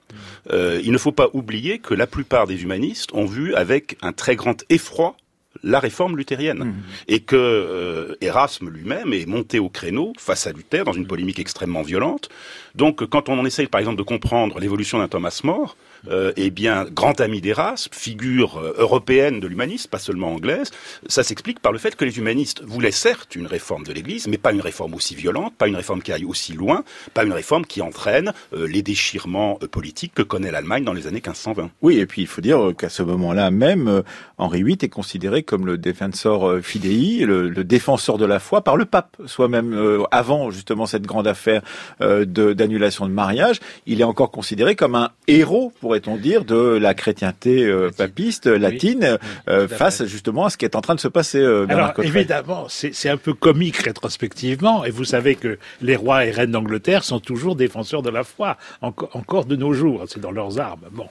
[0.50, 4.12] Euh, il ne faut pas oublier que la plupart des humanistes ont vu avec un
[4.12, 5.16] très grand effroi
[5.62, 6.74] la réforme luthérienne mmh.
[7.08, 11.38] et que euh, Erasme lui-même est monté au créneau face à Luther dans une polémique
[11.38, 12.28] extrêmement violente.
[12.74, 15.76] Donc quand on en essaye par exemple de comprendre l'évolution d'un Thomas More,
[16.08, 20.70] euh, eh bien, grand ami d'Erasme, figure euh, européenne de l'humanisme, pas seulement anglaise,
[21.06, 24.38] ça s'explique par le fait que les humanistes voulaient certes une réforme de l'Église, mais
[24.38, 26.84] pas une réforme aussi violente, pas une réforme qui aille aussi loin,
[27.14, 31.22] pas une réforme qui entraîne euh, les déchirements politiques que connaît l'Allemagne dans les années
[31.24, 31.70] 1520.
[31.82, 34.02] Oui, et puis il faut dire qu'à ce moment-là même,
[34.38, 38.84] Henri VIII est considéré comme le défenseur fidei, le, défenseur de la foi par le
[38.84, 41.62] pape, soit même avant justement cette grande affaire
[42.00, 47.64] d'annulation de mariage, il est encore considéré comme un héros, pourrait-on dire, de la chrétienté
[47.64, 51.38] euh, papiste latine euh, face justement à ce qui est en train de se passer.
[51.38, 56.30] Euh, Alors évidemment, c'est un peu comique rétrospectivement, et vous savez que les rois et
[56.30, 60.58] reines d'Angleterre sont toujours défenseurs de la foi, encore de nos jours, c'est dans leurs
[60.58, 60.86] armes.
[60.92, 61.08] Bon,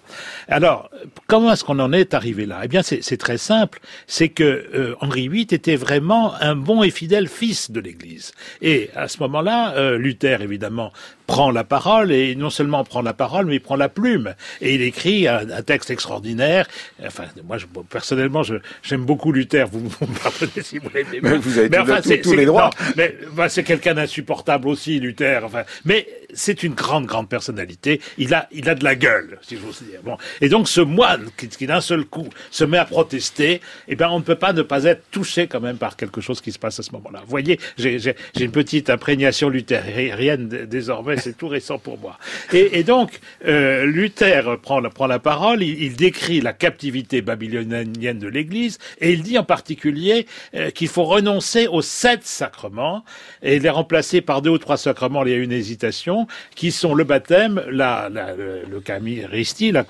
[0.48, 0.90] alors
[1.28, 2.62] comment est-ce qu'on en est arrivé là?
[2.64, 7.28] Eh bien, c'est très simple, c'est que Henri VIII était vraiment un bon et fidèle
[7.28, 8.32] fils de l'Église,
[8.64, 10.92] et à ce moment-là, Luther évidemment
[11.32, 14.76] prend la parole et non seulement prend la parole, mais il prend la plume et
[14.76, 16.68] il écrit un, texte extraordinaire.
[17.06, 18.42] Enfin, moi, je, personnellement,
[18.84, 19.66] j'aime beaucoup Luther.
[19.72, 21.22] Vous, vous, me pardonnez si vous l'aimez.
[21.22, 22.70] Mais vous avez tous les droits.
[22.98, 25.46] mais bah, c'est quelqu'un d'insupportable aussi, Luther.
[25.46, 28.02] Enfin, mais c'est une grande, grande personnalité.
[28.18, 30.02] Il a, il a de la gueule, si vous dire.
[30.04, 33.96] Bon, et donc ce moine qui, qui d'un seul coup se met à protester, eh
[33.96, 36.52] ben, on ne peut pas ne pas être touché quand même par quelque chose qui
[36.52, 37.22] se passe à ce moment-là.
[37.24, 42.18] Vous voyez, j'ai une petite imprégnation luthérienne désormais c'est tout récent pour moi.
[42.54, 48.28] Et, donc, euh, Luther prend la, prend la parole, il, décrit la captivité babylonienne de
[48.28, 53.04] l'Église, et il dit en particulier euh, qu'il faut renoncer aux sept sacrements,
[53.42, 56.94] et les remplacer par deux ou trois sacrements, il y a une hésitation, qui sont
[56.94, 58.82] le baptême, la, le, le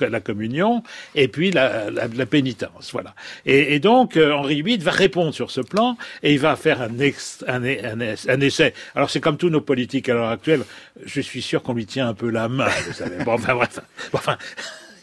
[0.10, 0.84] la, communion,
[1.16, 1.90] et puis la,
[2.30, 2.92] pénitence.
[2.92, 3.16] Voilà.
[3.46, 6.90] Et, donc, euh, Henri VIII va répondre sur ce plan, et il va faire un,
[7.48, 8.74] un, un, un essai.
[8.96, 10.64] Alors, c'est comme tous nos politiques à l'heure actuelle,
[11.06, 13.24] je je suis sûr qu'on lui tient un peu la main, vous savez.
[13.24, 13.80] Bon, enfin, bref.
[14.14, 14.38] Enfin,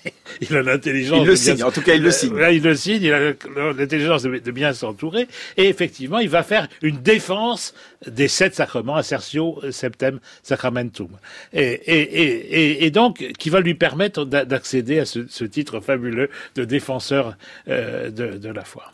[0.41, 1.21] il a l'intelligence.
[1.21, 2.35] Il le signe, en tout cas, il le signe.
[2.51, 3.33] il le signe, il a
[3.77, 5.29] l'intelligence de, bien s'entourer.
[5.57, 7.75] Et effectivement, il va faire une défense
[8.07, 11.09] des sept sacrements, assertio septem sacramentum.
[11.53, 16.31] Et, et, et, et, donc, qui va lui permettre d'accéder à ce, ce, titre fabuleux
[16.55, 17.37] de défenseur
[17.69, 18.85] euh, de, de, la foi.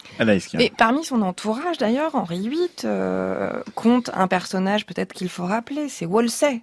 [0.55, 5.89] Mais parmi son entourage, d'ailleurs, Henri VIII euh, compte un personnage peut-être qu'il faut rappeler,
[5.89, 6.63] c'est Wolsey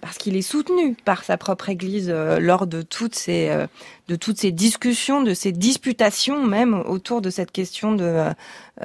[0.00, 3.66] parce qu'il est soutenu par sa propre Église euh, lors de toutes ces euh,
[4.08, 8.24] de toutes ces discussions, de ces disputations même autour de cette question de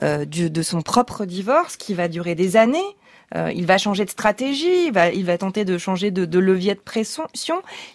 [0.03, 2.95] euh, son propre divorce qui va durer des années.
[3.33, 6.75] il va changer de stratégie, il va, il va tenter de changer de, de levier
[6.75, 7.25] de pression,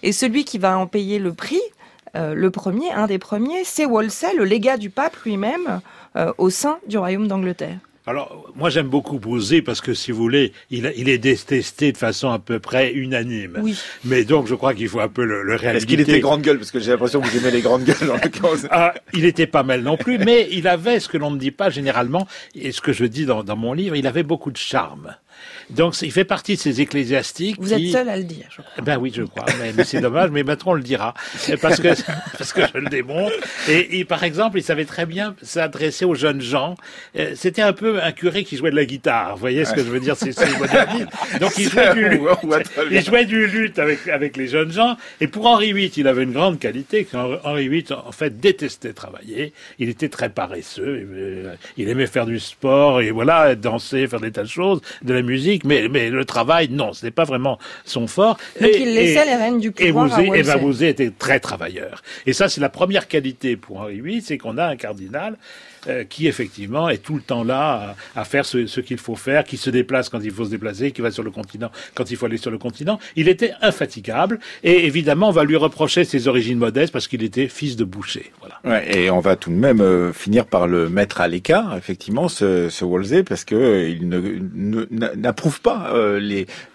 [0.03, 1.63] et celui qui va en payer le prix,
[2.15, 5.81] le premier, un des premiers, c'est Wolsey, le légat du pape lui-même,
[6.39, 7.79] au sein du royaume d'Angleterre.
[8.11, 11.97] Alors, moi j'aime beaucoup Bouzé parce que, si vous voulez, il, il, est détesté de
[11.97, 13.61] façon à peu près unanime.
[13.63, 13.79] Oui.
[14.05, 15.77] Mais donc, je crois qu'il faut un peu le, le réhabiliter.
[15.77, 16.59] Est-ce qu'il était grande gueule?
[16.59, 18.11] Parce que j'ai l'impression que vous aimez les grandes gueules.
[18.11, 18.19] En
[18.73, 21.53] ah, il était pas mal non plus, mais il avait ce que l'on ne dit
[21.53, 24.57] pas généralement, et ce que je dis dans, dans mon livre, il avait beaucoup de
[24.57, 25.15] charme.
[25.71, 27.57] Donc il fait partie de ces ecclésiastiques.
[27.59, 28.85] Vous êtes seul à le dire, je crois.
[28.85, 31.15] Ben oui, je crois, mais, c'est dommage, mais maintenant on le dira
[31.61, 31.89] parce que
[32.39, 33.35] parce que je le démontre.
[33.69, 36.75] Et, par exemple, il savait très bien s'adresser aux jeunes gens.
[37.17, 39.35] Euh, c'était un peu un curé qui jouait de la guitare.
[39.35, 40.35] Vous voyez ce que je veux dire C'est
[41.41, 42.21] Donc il jouait du luth.
[42.91, 44.97] il jouait du luth avec avec les jeunes gens.
[45.21, 47.07] Et pour Henri VIII, il avait une grande qualité.
[47.45, 49.53] Henri VIII, en fait, détestait travailler.
[49.79, 51.07] Il était très paresseux.
[51.77, 55.23] Il aimait faire du sport et voilà, danser, faire des tas de choses, de la
[55.23, 58.39] musique, mais, mais le travail, non, ce n'est pas vraiment son fort.
[58.61, 60.87] Donc et, il laissait les rênes du pouvoir et Wolsey.
[60.87, 62.03] Et était très travailleur.
[62.27, 65.37] Et ça, c'est la première qualité pour Henri VIII, c'est qu'on a un cardinal
[65.89, 69.57] euh, qui effectivement est tout le temps là à, faire ce, qu'il faut faire, qui
[69.57, 72.27] se déplace quand il faut se déplacer, qui va sur le continent quand il faut
[72.27, 72.99] aller sur le continent.
[73.17, 77.49] Il était infatigable et évidemment on va lui reprocher ses origines modestes parce qu'il était
[77.49, 78.31] fils de boucher.
[78.89, 82.85] Et on va tout de même euh, finir par le mettre à l'écart, effectivement, ce,
[82.85, 85.93] Wolsey, parce que euh, n'approuve pas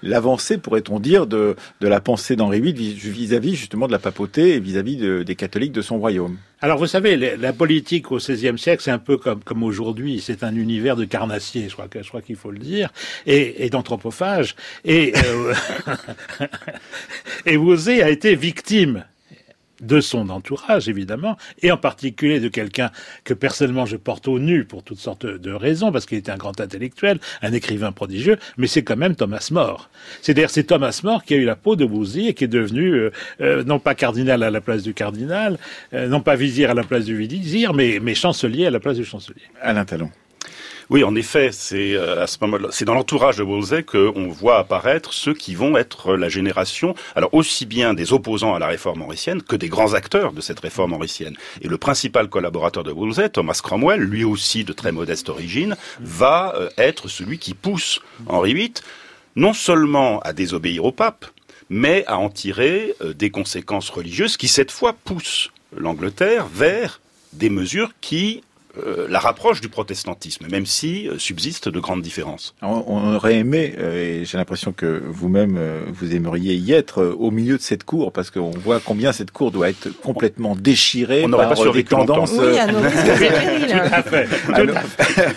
[0.02, 5.24] l'avancée, pourrait-on dire, de la pensée d'Henri VIII vis-à-vis justement de la papauté et vis-à-vis
[5.24, 6.38] des catholiques de son royaume.
[6.62, 10.56] Alors vous savez, la politique au XVIe siècle, c'est un peu comme, aujourd'hui, c'est un
[10.56, 12.90] univers de carnassiers, je crois, qu'il faut le dire,
[13.26, 14.56] et, et d'anthropophages.
[14.86, 15.54] Et, euh,
[17.46, 19.04] et Wouzé a été victime
[19.82, 22.92] de son entourage, évidemment, et en particulier de quelqu'un
[23.24, 26.38] que personnellement je porte au nu pour toutes sortes de raisons, parce qu'il était un
[26.38, 29.90] grand intellectuel, un écrivain prodigieux, mais c'est quand même Thomas More.
[30.22, 32.94] C'est-à-dire c'est Thomas More qui a eu la peau de Bousy et qui est devenu
[32.94, 33.12] euh,
[33.42, 35.58] euh, non pas cardinal à la place du cardinal,
[35.94, 38.98] euh, non pas vizir à la place du vizir, mais, mais chancelier à la place
[38.98, 39.42] du chancelier.
[39.62, 40.10] Alain Talon.
[40.90, 45.56] Oui, en effet, c'est euh, c'est dans l'entourage de Wolsey qu'on voit apparaître ceux qui
[45.56, 49.68] vont être la génération, alors aussi bien des opposants à la réforme mauricienne que des
[49.68, 51.36] grands acteurs de cette réforme mauricienne.
[51.62, 56.54] Et le principal collaborateur de Wolsey, Thomas Cromwell, lui aussi de très modeste origine, va
[56.56, 58.74] euh, être celui qui pousse Henri VIII
[59.36, 61.26] non seulement à désobéir au pape,
[61.70, 67.02] mais à en tirer euh, des conséquences religieuses qui cette fois poussent l'Angleterre vers
[67.34, 68.44] des mesures qui
[68.78, 72.56] euh, la rapproche du protestantisme, même si euh, subsistent de grandes différences.
[72.62, 75.60] On, aurait aimé, euh, et j'ai l'impression que vous-même
[75.94, 79.52] vous aimeriez y être au milieu de cette cour, parce qu'on voit combien cette cour
[79.52, 82.34] doit être complètement déchirée on par pas des tendances.
[82.34, 83.68] Oui, à nos risques et périls.
[83.68, 84.28] Tout à fait.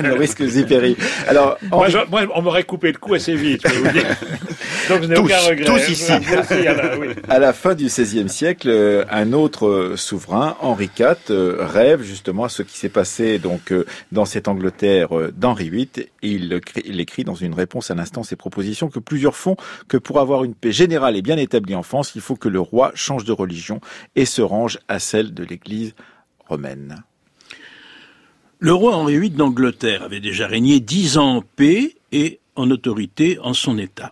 [0.01, 0.97] à nos risques et périls.
[1.29, 4.07] Alors, moi, je, moi, on m'aurait coupé le cou assez vite, je peux vous dire.
[4.89, 5.65] Donc je n'ai aucun regret.
[5.65, 6.13] Tous ici.
[6.13, 7.09] Aussi, à, la, oui.
[7.29, 12.63] à la fin du XVIe siècle, un autre souverain, Henri IV, rêve justement à ce
[12.63, 15.89] qui s'est passé donc euh, dans cette Angleterre euh, d'Henri VIII.
[16.23, 19.57] Il, il écrit dans une réponse à l'instant ses propositions que plusieurs font
[19.89, 22.61] que pour avoir une paix générale et bien établie en France, il faut que le
[22.61, 23.83] roi change de religion
[24.17, 25.95] et se range à celle de l'Église
[26.49, 27.03] romaine.
[28.61, 33.39] Le roi Henri VIII d'Angleterre avait déjà régné dix ans en paix et en autorité
[33.41, 34.11] en son État,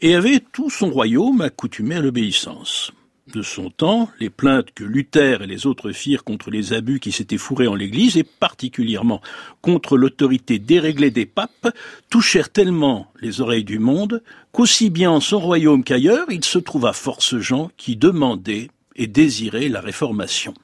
[0.00, 2.92] et avait tout son royaume accoutumé à l'obéissance
[3.30, 7.12] de son temps, les plaintes que Luther et les autres firent contre les abus qui
[7.12, 9.20] s'étaient fourrés en l'Église, et particulièrement
[9.62, 11.74] contre l'autorité déréglée des papes,
[12.10, 16.92] touchèrent tellement les oreilles du monde qu'aussi bien en son royaume qu'ailleurs, il se trouva
[16.92, 20.54] force gens qui demandaient et désiraient la réformation.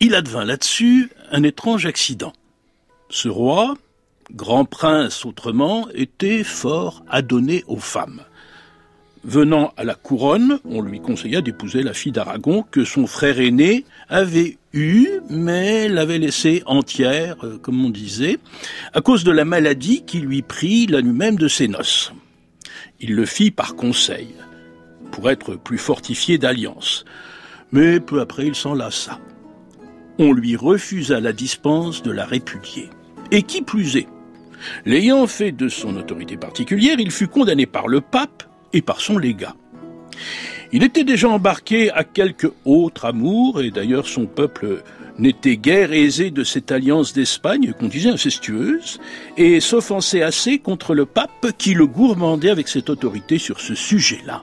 [0.00, 2.32] Il advint là-dessus un étrange accident.
[3.08, 3.76] Ce roi,
[4.32, 8.22] grand prince autrement, était fort adonné aux femmes.
[9.24, 13.84] Venant à la couronne, on lui conseilla d'épouser la fille d'Aragon que son frère aîné
[14.08, 18.38] avait eue, mais l'avait laissée entière, euh, comme on disait,
[18.92, 22.12] à cause de la maladie qui lui prit la nuit même de ses noces.
[23.00, 24.34] Il le fit par conseil,
[25.12, 27.04] pour être plus fortifié d'alliance.
[27.70, 29.20] Mais peu après, il s'en lassa.
[30.18, 32.90] On lui refusa la dispense de la répudier.
[33.30, 34.08] Et qui plus est,
[34.84, 39.18] l'ayant fait de son autorité particulière, il fut condamné par le pape et par son
[39.18, 39.54] légat.
[40.72, 44.82] Il était déjà embarqué à quelque autre amour, et d'ailleurs son peuple
[45.18, 48.98] n'était guère aisé de cette alliance d'Espagne qu'on disait incestueuse,
[49.36, 54.42] et s'offensait assez contre le pape qui le gourmandait avec cette autorité sur ce sujet-là.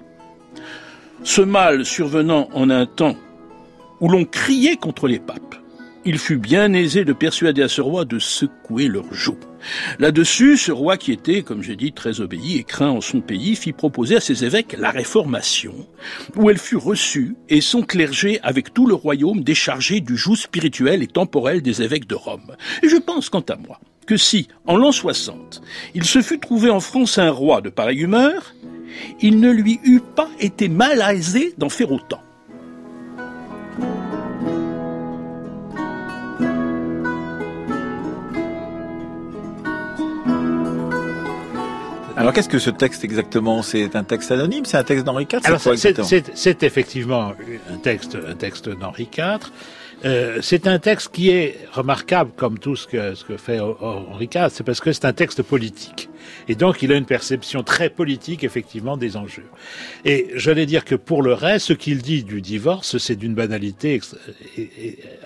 [1.23, 3.15] Ce mal survenant en un temps
[3.99, 5.55] où l'on criait contre les papes,
[6.05, 9.37] il fut bien aisé de persuader à ce roi de secouer leur joug.
[9.99, 13.55] Là-dessus, ce roi qui était, comme j'ai dit, très obéi et craint en son pays,
[13.55, 15.73] fit proposer à ses évêques la réformation,
[16.35, 21.03] où elle fut reçue et son clergé avec tout le royaume déchargé du joug spirituel
[21.03, 22.55] et temporel des évêques de Rome.
[22.83, 25.61] Et je pense, quant à moi, que si, en l'an 60,
[25.93, 28.55] il se fût trouvé en France un roi de pareille humeur,
[29.21, 32.21] il ne lui eût pas été malaisé d'en faire autant.
[42.19, 43.61] Alors qu'est-ce que ce texte exactement?
[43.63, 44.65] C'est un texte anonyme?
[44.65, 47.33] C'est un texte d'Henri IV Alors c'est effectivement
[47.71, 49.51] un texte, un texte d'Henri IV.
[50.05, 54.29] Euh, c'est un texte qui est remarquable comme tout ce que, ce que fait Henri
[54.33, 56.09] IV, c'est parce que c'est un texte politique.
[56.47, 59.45] Et donc, il a une perception très politique, effectivement, des enjeux.
[60.05, 63.99] Et j'allais dire que pour le reste, ce qu'il dit du divorce, c'est d'une banalité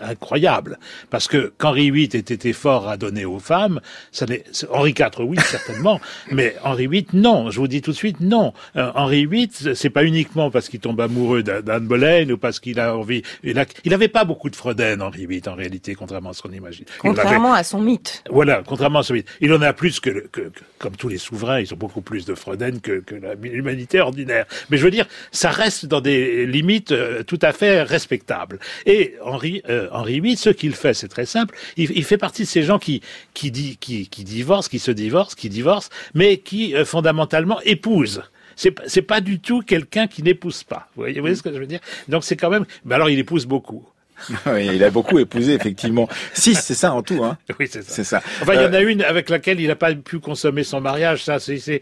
[0.01, 0.79] incroyable.
[1.09, 3.79] Parce que qu'Henri VIII ait été fort à donner aux femmes,
[4.11, 5.99] ça n'est, Henri IV, oui, certainement,
[6.31, 7.51] mais Henri VIII, non.
[7.51, 8.53] Je vous dis tout de suite, non.
[8.75, 12.79] Euh, Henri VIII, c'est pas uniquement parce qu'il tombe amoureux d'Anne Boleyn ou parce qu'il
[12.79, 16.29] a envie, il, a, il avait pas beaucoup de Frodène, Henri VIII, en réalité, contrairement
[16.31, 16.85] à ce qu'on imagine.
[16.99, 18.23] Contrairement à son mythe.
[18.29, 19.27] Voilà, contrairement à son mythe.
[19.41, 22.25] Il en a plus que, que, que comme tous les souverains, ils ont beaucoup plus
[22.25, 23.01] de Froden que,
[23.41, 24.45] l'humanité ordinaire.
[24.69, 28.59] Mais je veux dire, ça reste dans des limites euh, tout à fait respectables.
[28.85, 31.55] Et Henri, euh, Henri VIII, ce qu'il fait, c'est très simple.
[31.77, 33.01] Il, il, fait partie de ces gens qui,
[33.33, 38.23] qui, dit, qui, qui divorcent, qui se divorcent, qui divorcent, mais qui euh, fondamentalement épousent
[38.55, 40.87] c'est c'est pas du tout quelqu'un qui n'épouse pas.
[40.95, 41.79] Vous voyez, vous voyez, ce que je veux dire?
[42.07, 42.65] Donc c'est quand même.
[42.85, 43.83] Mais alors il épouse beaucoup.
[44.47, 46.07] oui, il a beaucoup épousé, effectivement.
[46.33, 48.03] Six, c'est ça en tout, hein Oui, c'est ça.
[48.03, 48.21] ça.
[48.41, 50.81] Enfin, il y en a euh, une avec laquelle il n'a pas pu consommer son
[50.81, 51.23] mariage.
[51.23, 51.81] Ça, c'est,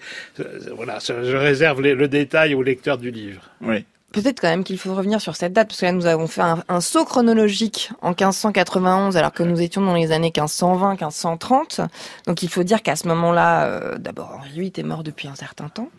[0.75, 3.41] voilà, je réserve le détail au lecteur du livre.
[3.61, 3.85] Oui.
[4.11, 6.41] Peut-être quand même qu'il faut revenir sur cette date, parce que là, nous avons fait
[6.41, 11.81] un, saut chronologique en 1591, alors que nous étions dans les années 1520, 1530.
[12.27, 15.35] Donc il faut dire qu'à ce moment-là, euh, d'abord, Henri VIII est mort depuis un
[15.35, 15.89] certain temps.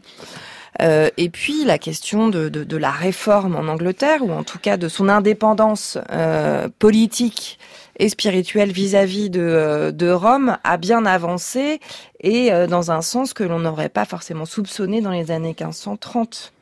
[0.80, 4.58] Euh, et puis la question de, de, de, la réforme en Angleterre, ou en tout
[4.58, 7.58] cas de son indépendance euh, politique
[7.98, 11.80] et spirituelle vis-à-vis de, euh, de Rome, a bien avancé
[12.20, 16.52] et dans un sens que l'on n'aurait pas forcément soupçonné dans les années 1530.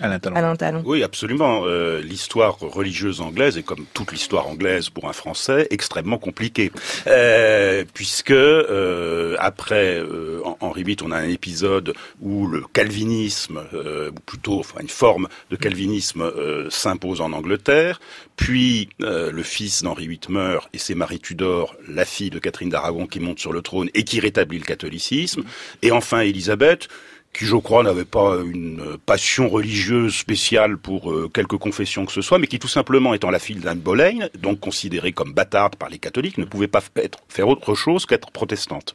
[0.00, 0.56] Alain Talon.
[0.56, 0.82] Talon.
[0.84, 1.62] Oui, absolument.
[1.64, 6.72] Euh, l'histoire religieuse anglaise est comme toute l'histoire anglaise pour un Français extrêmement compliquée,
[7.06, 14.10] euh, puisque euh, après euh, Henri VIII, on a un épisode où le calvinisme, euh,
[14.10, 18.00] ou plutôt enfin une forme de calvinisme euh, s'impose en Angleterre,
[18.36, 23.06] puis le fils d'Henri VIII meurt et c'est Marie Tudor, la fille de Catherine d'Aragon,
[23.06, 25.44] qui monte sur le trône et qui rétablit le catholicisme,
[25.82, 26.88] et enfin Élisabeth
[27.34, 32.22] qui je crois n'avait pas une passion religieuse spéciale pour euh, quelque confession que ce
[32.22, 35.90] soit, mais qui tout simplement étant la fille d'Anne Boleyn, donc considérée comme bâtarde par
[35.90, 38.94] les catholiques, ne pouvait pas être, faire autre chose qu'être protestante.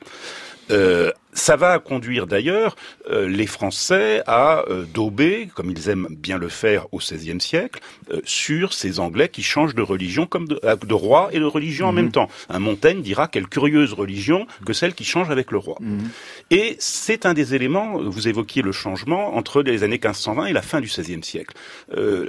[0.72, 2.76] Euh, ça va conduire d'ailleurs
[3.10, 7.80] euh, les Français à euh, dauber, comme ils aiment bien le faire au XVIe siècle,
[8.12, 11.88] euh, sur ces Anglais qui changent de religion comme de, de roi et de religion
[11.88, 11.96] en mhm.
[11.96, 12.30] même temps.
[12.50, 15.78] Un Montaigne dira quelle curieuse religion que celle qui change avec le roi.
[15.80, 16.10] Mhm.
[16.52, 20.62] Et c'est un des éléments, vous évoquiez le changement entre les années 1520 et la
[20.62, 21.56] fin du XVIe siècle.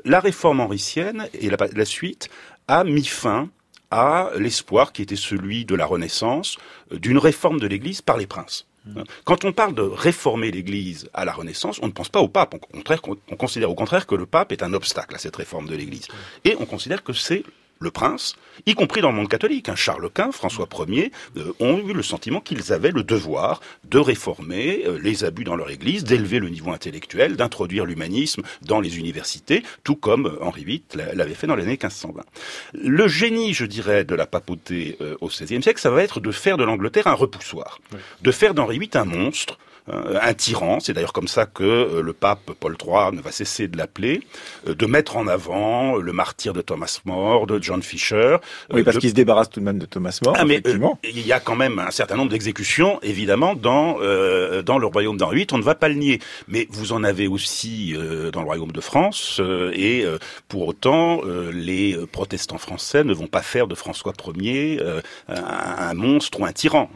[0.05, 2.29] la réforme henricienne et la, la suite
[2.69, 3.49] a mis fin
[3.91, 6.57] à l'espoir qui était celui de la Renaissance,
[6.93, 8.67] euh, d'une réforme de l'Église par les princes.
[8.87, 9.03] Mmh.
[9.25, 12.55] Quand on parle de réformer l'Église à la Renaissance, on ne pense pas au pape.
[12.73, 16.09] On, considère au contraire que le pape est un obstacle à cette réforme de l'Église.
[16.45, 17.45] Et on considère que c'est
[17.83, 19.71] le prince, y compris dans le monde catholique.
[19.71, 23.99] Hein, Charles Quint, François Ier, euh, ont eu le sentiment qu'ils avaient le devoir de
[23.99, 28.99] réformer euh, les abus dans leur Église, d'élever le niveau intellectuel, d'introduire l'humanisme dans les
[28.99, 30.83] universités, tout comme euh, Henri VIII
[31.15, 32.23] l'avait fait dans les années 1520.
[32.75, 36.57] Le génie, je dirais, de la papauté au XVIe siècle, ça va être de faire
[36.57, 37.81] de l'Angleterre un repoussoir,
[38.21, 42.13] de faire d'Henri VIII un monstre, un tyran, c'est d'ailleurs comme ça que euh, le
[42.13, 44.23] pape Paul III ne va cesser de l'appeler,
[44.69, 48.37] euh, de mettre en avant le martyr de Thomas More, de John Fisher.
[48.73, 50.35] Oui, parce qu'il se débarrasse tout de même de Thomas More.
[50.39, 50.63] Ah, mais
[51.05, 53.99] il y a quand même un certain nombre d'exécutions, évidemment, dans
[54.63, 55.47] dans le royaume d'Henri VIII.
[55.53, 57.95] On ne va pas le nier, mais vous en avez aussi
[58.33, 59.41] dans le royaume de France,
[59.73, 60.05] et
[60.49, 64.81] pour autant, les protestants français ne vont pas faire de François Ier
[65.29, 66.91] un, monstre ou un tyran.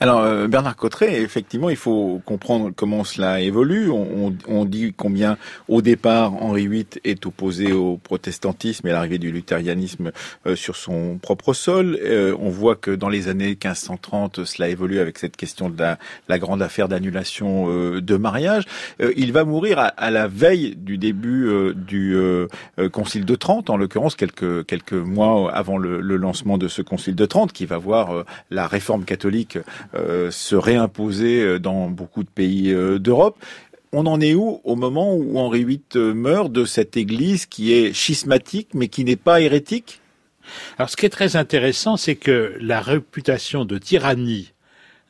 [0.00, 3.88] Alors Bernard Cotteret, effectivement, il faut comprendre comment cela évolue.
[3.88, 9.18] On, on, dit combien, au départ, Henri VIII est opposé au protestantisme et à l'arrivée
[9.18, 10.10] du luthérianisme
[10.46, 11.98] euh, sur son propre sol.
[12.02, 16.38] Euh, on voit que dans les années 1530, cela évolue avec cette question de la,
[16.38, 18.64] grande affaire d'annulation euh, de mariage.
[19.16, 22.16] il va mourir à, à, la veille du début du
[22.92, 27.14] Concile de Trente, en l'occurrence quelques quelques mois avant le, le, lancement de ce Concile
[27.14, 29.58] de Trente, qui va voir la réforme catholique
[29.94, 33.36] se réimposer dans beaucoup de pays euh, d'Europe.
[33.92, 37.72] On en est où au moment où Henri VIII euh, meurt de cette Église qui
[37.72, 40.00] est schismatique mais qui n'est pas hérétique?
[40.78, 44.52] Alors ce qui est très intéressant, c'est que la réputation de tyrannie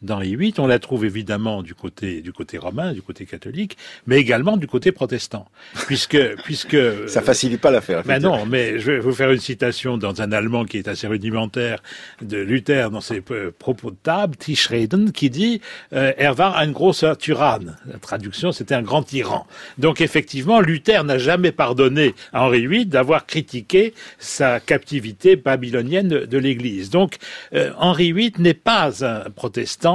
[0.02, 4.18] d'Henri VIII, on la trouve évidemment du côté du côté romain, du côté catholique, mais
[4.18, 5.48] également du côté protestant,
[5.86, 6.76] puisque puisque
[7.08, 8.02] ça facilite pas l'affaire.
[8.04, 11.06] Ben non, mais je vais vous faire une citation dans un allemand qui est assez
[11.06, 11.82] rudimentaire
[12.20, 15.62] de Luther dans ses euh, propos de table, Tischreden, qui dit
[15.94, 17.76] euh, "Er war ein großer Tyrann".
[17.90, 19.46] La traduction, c'était un grand tyran.
[19.78, 26.38] Donc effectivement, Luther n'a jamais pardonné à Henri VIII d'avoir critiqué sa captivité babylonienne de,
[26.38, 26.90] l'Église.
[26.90, 27.16] Donc
[27.54, 29.85] euh, Henri VIII n'est pas un protestant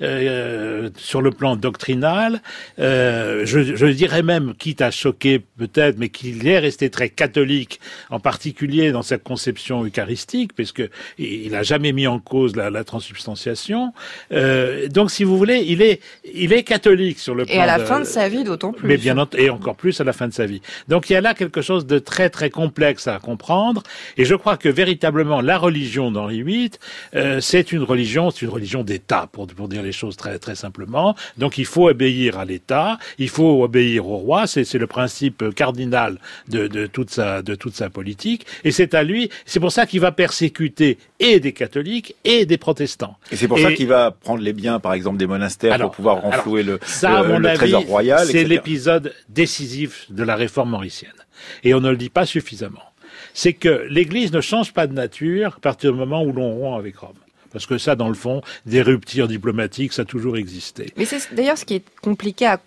[0.00, 2.40] euh, sur le plan doctrinal.
[2.78, 7.80] Euh, je, je, dirais même, quitte à choquer peut-être, mais qu'il est resté très catholique,
[8.10, 10.82] en particulier dans sa conception eucharistique, puisque
[11.18, 13.92] il n'a jamais mis en cause la, la transubstantiation.
[14.32, 16.00] Euh, donc, si vous voulez, il est,
[16.32, 17.54] il est catholique sur le plan.
[17.54, 18.86] Et à la fin de sa vie, d'autant plus.
[18.86, 20.60] Mais bien et encore plus à la fin de sa vie.
[20.88, 23.82] Donc, il y a là quelque chose de très très complexe à comprendre.
[24.16, 26.70] Et je crois que véritablement la religion d'Henri VIII,
[27.14, 30.54] euh, c'est une religion, c'est une religion d'État pour, pour dire les choses très, très
[30.54, 31.14] simplement.
[31.36, 36.18] Donc il faut obéir à l'État, il faut obéir au roi, c'est le principe cardinal
[36.48, 39.86] de, de, toute sa, de toute sa politique, et c'est à lui, c'est pour ça
[39.86, 43.16] qu'il va persécuter et des catholiques et des protestants.
[43.30, 46.22] Et c'est pour ça qu'il va prendre les biens, par exemple, des monastères pour pouvoir
[46.22, 48.26] renflouer le, ça, le, trésor royal.
[48.26, 51.12] C'est l'épisode décisif de la réforme mauricienne.
[51.64, 52.82] Et on ne le dit pas suffisamment.
[53.32, 56.78] C'est que l'Église ne change pas de nature à partir du moment où l'on rompt
[56.78, 57.14] avec Rome.
[57.54, 60.92] Parce que ça, dans le fond, des ruptures diplomatiques, ça a toujours existé.
[60.98, 62.60] Mais c'est d'ailleurs ce qui est compliqué à,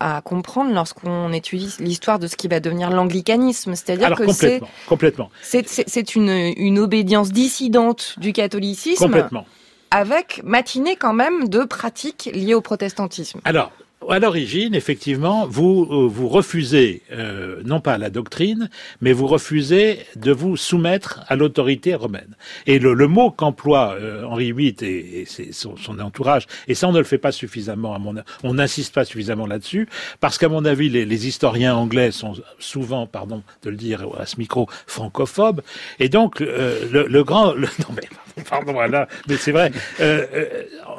[0.00, 3.74] à comprendre lorsqu'on étudie l'histoire de ce qui va devenir l'anglicanisme.
[3.74, 5.30] C'est-à-dire que c'est complètement.
[5.42, 9.04] C'est une, une obédience dissidente du catholicisme.
[9.04, 9.46] Complètement.
[9.92, 13.40] Avec matinée quand même de pratiques liées au protestantisme.
[13.44, 13.70] Alors,
[14.10, 18.68] à l'origine, effectivement, vous euh, vous refusez euh, non pas la doctrine,
[19.00, 22.36] mais vous refusez de vous soumettre à l'autorité romaine.
[22.66, 26.88] Et le, le mot qu'emploie euh, Henri VIII et, et son, son, entourage, et ça
[26.88, 29.88] on ne le fait pas suffisamment, à mon, on n'insiste pas suffisamment là-dessus,
[30.20, 34.26] parce qu'à mon avis, les, les, historiens anglais sont souvent, pardon de le dire à
[34.26, 35.62] ce micro, francophobes,
[35.98, 39.70] et donc le, le, grand, le, non mais pardon, voilà, mais c'est vrai.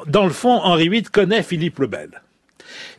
[0.06, 2.10] dans le fond, Henri VIII connaît Philippe le Bel.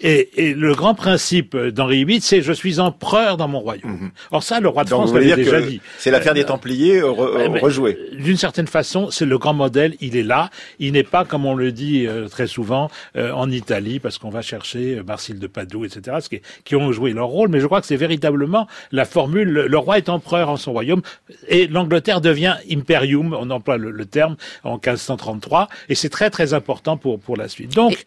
[0.01, 3.91] Et, et, le grand principe d'Henri VIII, c'est je suis empereur dans mon royaume.
[3.91, 4.11] Mm -hmm.
[4.31, 5.81] Or ça, le roi de France l'avait déjà dit.
[5.97, 7.97] C'est l'affaire des Templiers euh, re, rejouée.
[8.13, 9.95] D'une certaine façon, c'est le grand modèle.
[10.01, 10.49] Il est là.
[10.79, 14.29] Il n'est pas, comme on le dit euh, très souvent, euh, en Italie, parce qu'on
[14.29, 17.49] va chercher Marcille de Padoue, etc., ce qui, qui, ont joué leur rôle.
[17.49, 19.49] Mais je crois que c'est véritablement la formule.
[19.49, 21.01] Le roi est empereur en son royaume,
[21.47, 23.35] et l'Angleterre devient imperium.
[23.39, 27.47] On emploie le, le terme en 1533, et c'est très très important pour pour la
[27.47, 27.73] suite.
[27.73, 28.05] Donc,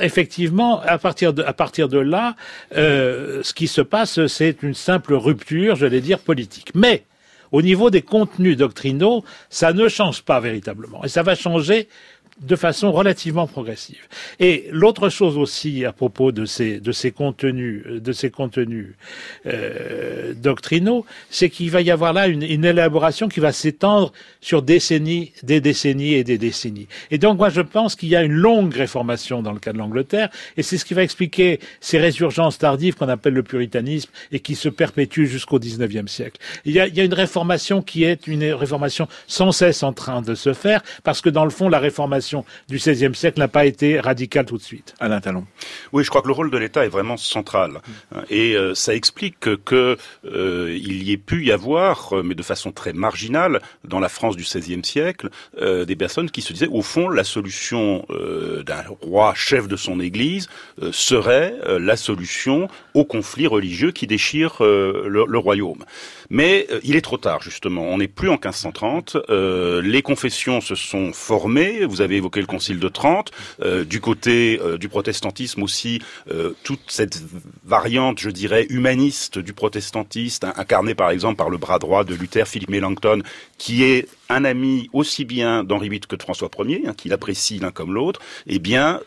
[0.00, 2.36] effectivement, à à partir de là,
[2.76, 6.70] euh, ce qui se passe, c'est une simple rupture, j'allais dire, politique.
[6.74, 7.04] Mais,
[7.52, 11.04] au niveau des contenus doctrinaux, ça ne change pas véritablement.
[11.04, 11.88] Et ça va changer
[12.40, 14.02] de façon relativement progressive.
[14.40, 18.94] Et l'autre chose aussi à propos de ces de ces contenus de ces contenus
[19.46, 25.32] euh, doctrinaux, c'est qu'il va y avoir là une, élaboration qui va s'étendre sur décennies,
[25.42, 26.88] des décennies et des décennies.
[27.10, 29.78] Et donc moi je pense qu'il y a une longue réformation dans le cas de
[29.78, 34.40] l'Angleterre, et c'est ce qui va expliquer ces résurgences tardives qu'on appelle le puritanisme et
[34.40, 36.40] qui se perpétuent jusqu'au XIXe siècle.
[36.64, 39.92] Il y, a, il y a une réformation qui est une réformation sans cesse en
[39.92, 42.23] train de se faire, parce que dans le fond la réformation
[42.68, 44.94] du XVIe siècle n'a pas été radicale tout de suite.
[45.00, 45.46] Alain Talon.
[45.92, 47.80] Oui, je crois que le rôle de l'État est vraiment central.
[48.30, 52.42] Et euh, ça explique que, que euh, il y ait pu y avoir, mais de
[52.42, 55.28] façon très marginale, dans la France du XVIe siècle,
[55.60, 59.76] euh, des personnes qui se disaient, au fond, la solution euh, d'un roi chef de
[59.76, 60.48] son Église
[60.82, 65.84] euh, serait la solution au conflit religieux qui déchire le, le, royaume.
[66.30, 67.82] Mais il est trop tard, justement.
[67.82, 69.16] On n'est plus en 1530.
[69.28, 71.84] les confessions se sont formées.
[71.84, 73.30] Vous avez évoqué le Concile de Trente.
[73.62, 76.00] Euh, du côté euh, du protestantisme aussi,
[76.30, 77.22] euh, toute cette
[77.64, 82.46] variante, je dirais, humaniste du protestantisme, incarnée par exemple par le bras droit de Luther,
[82.46, 83.22] Philippe Melanchthon,
[83.58, 87.58] qui est un ami aussi bien d'Henri VIII que de François Ier, hein, qu'il apprécie
[87.58, 89.00] l'un comme l'autre, eh bien,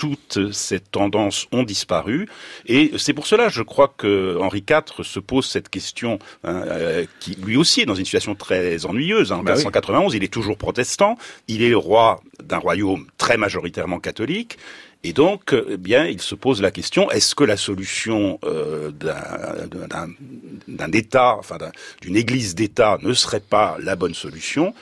[0.00, 2.26] toutes ces tendances ont disparu.
[2.64, 7.04] Et c'est pour cela, je crois que Henri IV se pose cette question, hein, euh,
[7.20, 9.30] qui lui aussi est dans une situation très ennuyeuse.
[9.30, 9.40] Hein.
[9.40, 10.16] En bah 1591, oui.
[10.16, 11.18] il est toujours protestant.
[11.48, 14.56] Il est le roi d'un royaume très majoritairement catholique.
[15.04, 20.92] Et donc, eh bien, il se pose la question est-ce que la solution euh, d'un
[20.92, 21.58] État, enfin
[22.00, 24.72] d'une Église d'État, ne serait pas la bonne solution?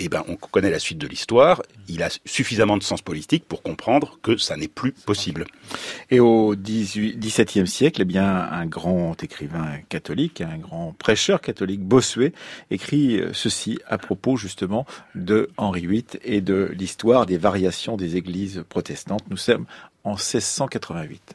[0.00, 1.62] Eh ben, on connaît la suite de l'histoire.
[1.88, 5.44] Il a suffisamment de sens politique pour comprendre que ça n'est plus possible.
[6.10, 12.32] Et au XVIIe siècle, eh bien, un grand écrivain catholique, un grand prêcheur catholique, Bossuet,
[12.70, 18.64] écrit ceci à propos justement de Henri VIII et de l'histoire des variations des églises
[18.68, 19.24] protestantes.
[19.30, 19.66] Nous sommes
[20.04, 21.34] en 1688.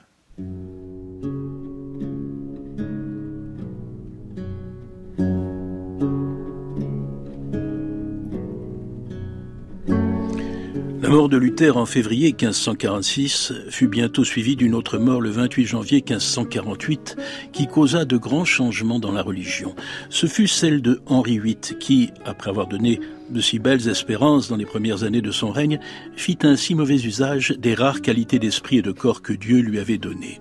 [11.13, 15.97] Mort de Luther en février 1546 fut bientôt suivie d'une autre mort le 28 janvier
[15.97, 17.17] 1548
[17.51, 19.75] qui causa de grands changements dans la religion.
[20.09, 22.99] Ce fut celle de Henri VIII qui, après avoir donné
[23.29, 25.79] de si belles espérances dans les premières années de son règne,
[26.15, 29.97] fit ainsi mauvais usage des rares qualités d'esprit et de corps que Dieu lui avait
[29.97, 30.39] données.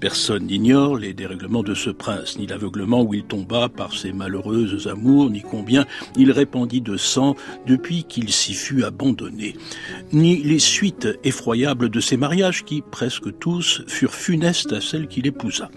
[0.00, 4.86] Personne n'ignore les dérèglements de ce prince, ni l'aveuglement où il tomba par ses malheureuses
[4.86, 7.34] amours, ni combien il répandit de sang
[7.66, 9.56] depuis qu'il s'y fut abandonné,
[10.12, 15.26] ni les suites effroyables de ses mariages qui, presque tous, furent funestes à celle qu'il
[15.26, 15.70] épousa.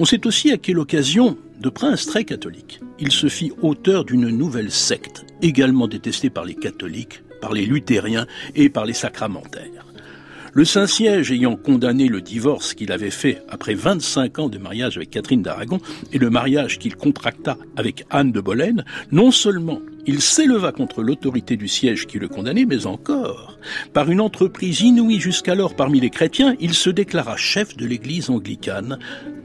[0.00, 4.30] On sait aussi à quelle occasion, de prince très catholique, il se fit auteur d'une
[4.30, 9.84] nouvelle secte, également détestée par les catholiques, par les luthériens et par les sacramentaires.
[10.54, 15.10] Le Saint-Siège ayant condamné le divorce qu'il avait fait après 25 ans de mariage avec
[15.10, 15.80] Catherine d'Aragon
[16.14, 21.56] et le mariage qu'il contracta avec Anne de Bolène, non seulement il s'éleva contre l'autorité
[21.56, 23.58] du siège qui le condamnait, mais encore,
[23.92, 28.98] par une entreprise inouïe jusqu'alors parmi les chrétiens, il se déclara chef de l'église anglicane,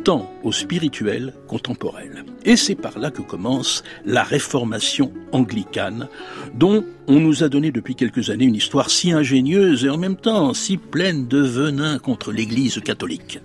[0.03, 2.23] tant au spirituel qu'au temporel.
[2.45, 6.07] Et c'est par là que commence la réformation anglicane,
[6.53, 10.15] dont on nous a donné depuis quelques années une histoire si ingénieuse et en même
[10.15, 13.39] temps si pleine de venin contre l'église catholique.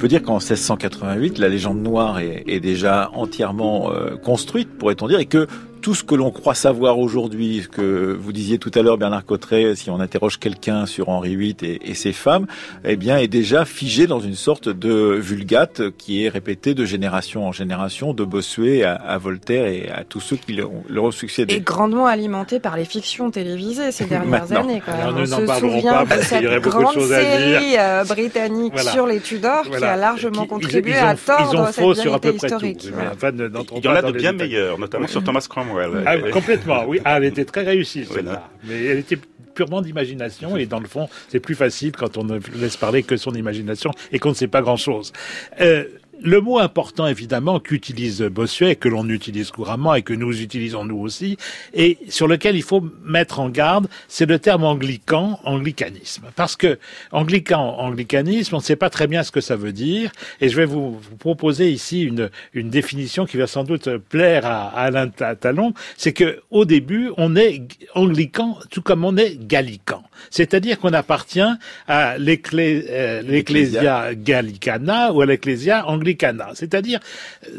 [0.00, 5.26] Peut dire qu'en 1688, la légende noire est, déjà entièrement euh, construite, pourrait-on dire, et
[5.26, 5.46] que
[5.80, 9.24] tout ce que l'on croit savoir aujourd'hui, ce que vous disiez tout à l'heure, Bernard
[9.24, 12.46] Cotteret, si on interroge quelqu'un sur Henri VIII et, et, ses femmes,
[12.84, 17.46] eh bien, est déjà figé dans une sorte de vulgate qui est répétée de génération
[17.46, 21.54] en génération, de Bossuet à, à Voltaire et à tous ceux qui leur, ont succédé.
[21.54, 24.60] Et grandement alimenté par les fictions télévisées ces dernières Maintenant.
[24.60, 24.82] années.
[24.84, 25.00] Quand même.
[25.00, 26.82] Alors, on n'en se parlerons souvient pas, de parce qu'il y aurait cette beaucoup de
[26.82, 27.30] grande choses à dire.
[27.30, 28.90] série euh, britannique Voilà.
[28.92, 31.66] sur les Tudors qui a largement Qui- contribué ils, ils ont, à tordre ils ont
[31.66, 32.78] cette faux sur à vérité peu près historique.
[32.82, 32.94] tout.
[33.12, 33.30] Enfin,
[33.76, 35.69] Il y en a de bien meilleurs, notamment sur Thomas Cromwell.
[36.06, 37.00] Ah, complètement, oui.
[37.04, 38.48] Ah, elle était très réussie, celle-là.
[38.64, 39.18] Mais elle était
[39.54, 43.16] purement d'imagination et dans le fond, c'est plus facile quand on ne laisse parler que
[43.16, 45.12] son imagination et qu'on ne sait pas grand-chose.
[45.60, 45.84] Euh,
[46.22, 50.98] le mot important, évidemment, qu'utilise Bossuet, que l'on utilise couramment et que nous utilisons nous
[50.98, 51.36] aussi,
[51.74, 56.24] et sur lequel il faut mettre en garde, c'est le terme anglican, anglicanisme.
[56.36, 56.78] Parce que
[57.12, 60.10] anglican, anglicanisme, on ne sait pas très bien ce que ça veut dire,
[60.40, 64.44] et je vais vous, vous proposer ici une, une définition qui va sans doute plaire
[64.46, 67.62] à, à Alain Ta- Talon, c'est que au début, on est
[67.94, 70.02] anglican tout comme on est gallican.
[70.30, 71.40] C'est-à-dire qu'on appartient
[71.88, 76.09] à l'Ecclé- euh, l'Ecclesia gallicana ou à l'Ecclesia anglicana.
[76.54, 77.00] C'est-à-dire,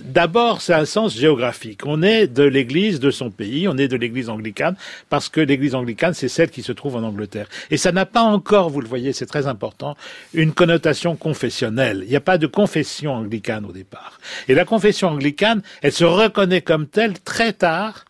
[0.03, 1.85] d'abord, c'est un sens géographique.
[1.85, 4.75] On est de l'Église de son pays, on est de l'Église anglicane,
[5.09, 7.47] parce que l'Église anglicane, c'est celle qui se trouve en Angleterre.
[7.69, 9.95] Et ça n'a pas encore, vous le voyez, c'est très important,
[10.33, 12.01] une connotation confessionnelle.
[12.03, 14.19] Il n'y a pas de confession anglicane au départ.
[14.47, 18.05] Et la confession anglicane, elle se reconnaît comme telle très tard,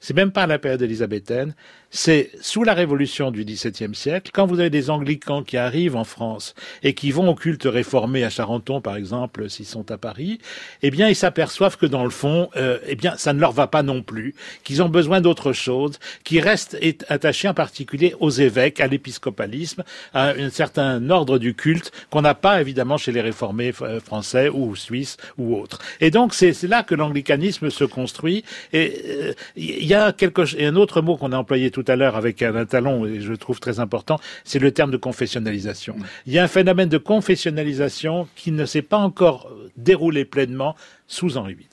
[0.00, 1.54] c'est même pas la période élisabéthaine,
[1.90, 6.04] c'est sous la révolution du XVIIe siècle, quand vous avez des anglicans qui arrivent en
[6.04, 10.38] France et qui vont au culte réformé à Charenton, par exemple, s'ils sont à Paris,
[10.82, 13.66] eh bien, ils s'aperçoivent que dans le fond, euh, eh bien, ça ne leur va
[13.68, 14.34] pas non plus,
[14.64, 19.82] qu'ils ont besoin d'autre chose, qu'ils restent est- attachés en particulier aux évêques, à l'épiscopalisme,
[20.12, 24.48] à un certain ordre du culte qu'on n'a pas évidemment chez les réformés euh, français
[24.48, 25.78] ou suisses ou autres.
[26.00, 28.44] Et donc, c'est là que l'anglicanisme se construit.
[28.72, 32.16] Et euh, il y a quelque un autre mot qu'on a employé tout à l'heure
[32.16, 35.96] avec un talon et je trouve très important, c'est le terme de confessionnalisation.
[36.26, 40.74] Il y a un phénomène de confessionnalisation qui ne s'est pas encore déroulé pleinement
[41.06, 41.68] sous Henri VIII.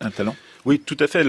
[0.00, 1.24] Un talent Oui, tout à fait.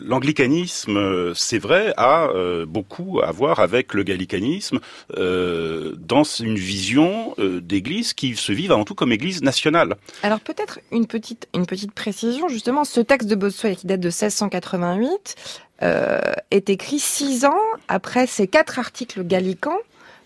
[0.00, 4.80] L'anglicanisme, c'est vrai, a euh, beaucoup à voir avec le gallicanisme
[5.16, 9.96] euh, dans une vision euh, d'église qui se vive avant tout comme église nationale.
[10.22, 14.08] Alors peut-être une petite, une petite précision, justement, ce texte de Bossuet qui date de
[14.08, 15.36] 1688
[15.82, 16.20] euh,
[16.50, 19.78] est écrit six ans après ces quatre articles gallicans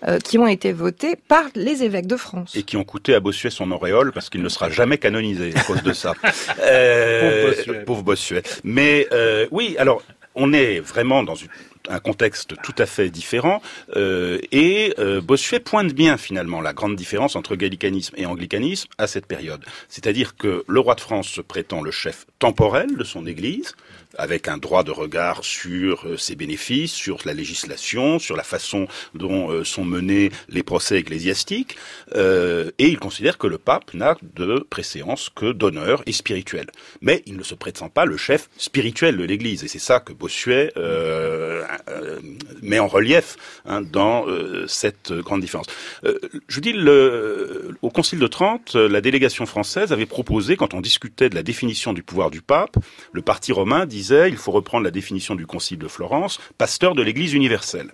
[0.08, 2.54] euh, qui ont été votés par les évêques de France.
[2.56, 5.60] et qui ont coûté à Bossuet son auréole parce qu'il ne sera jamais canonisé à
[5.62, 6.14] cause de ça.
[6.60, 7.84] Euh, Pauvre Bossuet.
[7.84, 8.42] pauvre Bossuet.
[8.64, 10.02] Mais euh, oui, alors
[10.34, 11.48] on est vraiment dans une-
[11.88, 13.60] un contexte tout à fait différent
[13.96, 19.06] euh, et euh, Bossuet pointe bien finalement la grande différence entre gallicanisme et anglicanisme à
[19.08, 19.64] cette période.
[19.88, 23.74] C'est-à-dire que le roi de France se prétend le chef temporel de son Église
[24.18, 28.86] avec un droit de regard sur euh, ses bénéfices, sur la législation, sur la façon
[29.14, 31.76] dont euh, sont menés les procès ecclésiastiques,
[32.14, 36.66] euh, et il considère que le pape n'a de préséance que d'honneur et spirituel.
[37.00, 40.12] Mais il ne se prétend pas le chef spirituel de l'Église, et c'est ça que
[40.12, 42.20] Bossuet euh, euh,
[42.62, 44.26] met en relief hein, dans
[44.66, 45.66] cette grande différence.
[46.02, 50.80] Je vous dis, le, au Concile de Trente, la délégation française avait proposé, quand on
[50.80, 52.76] discutait de la définition du pouvoir du pape,
[53.12, 57.02] le parti romain disait il faut reprendre la définition du Concile de Florence, pasteur de
[57.02, 57.90] l'Église universelle.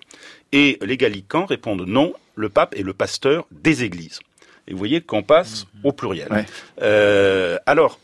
[0.53, 4.21] Et les gallicans répondent non, le pape est le pasteur des églises.
[4.67, 6.29] Et vous voyez qu'on passe au pluriel.
[6.31, 6.45] Ouais.
[6.83, 7.99] Euh, alors,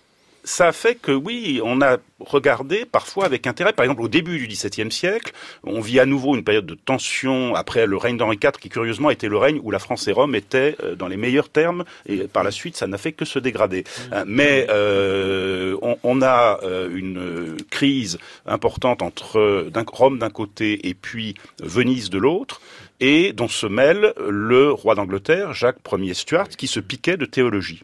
[0.45, 3.73] ça fait que oui, on a regardé parfois avec intérêt.
[3.73, 5.33] Par exemple, au début du XVIIe siècle,
[5.65, 9.11] on vit à nouveau une période de tension après le règne d'Henri IV, qui curieusement
[9.11, 12.29] était le règne où la France et Rome étaient euh, dans les meilleurs termes, et
[12.29, 13.85] par la suite, ça n'a fait que se dégrader.
[14.13, 20.95] Euh, Mais euh, on, on a euh, une crise importante entre Rome d'un côté et
[20.95, 22.61] puis Venise de l'autre
[23.07, 27.83] et dont se mêle le roi d'Angleterre, Jacques Ier Stuart, qui se piquait de théologie.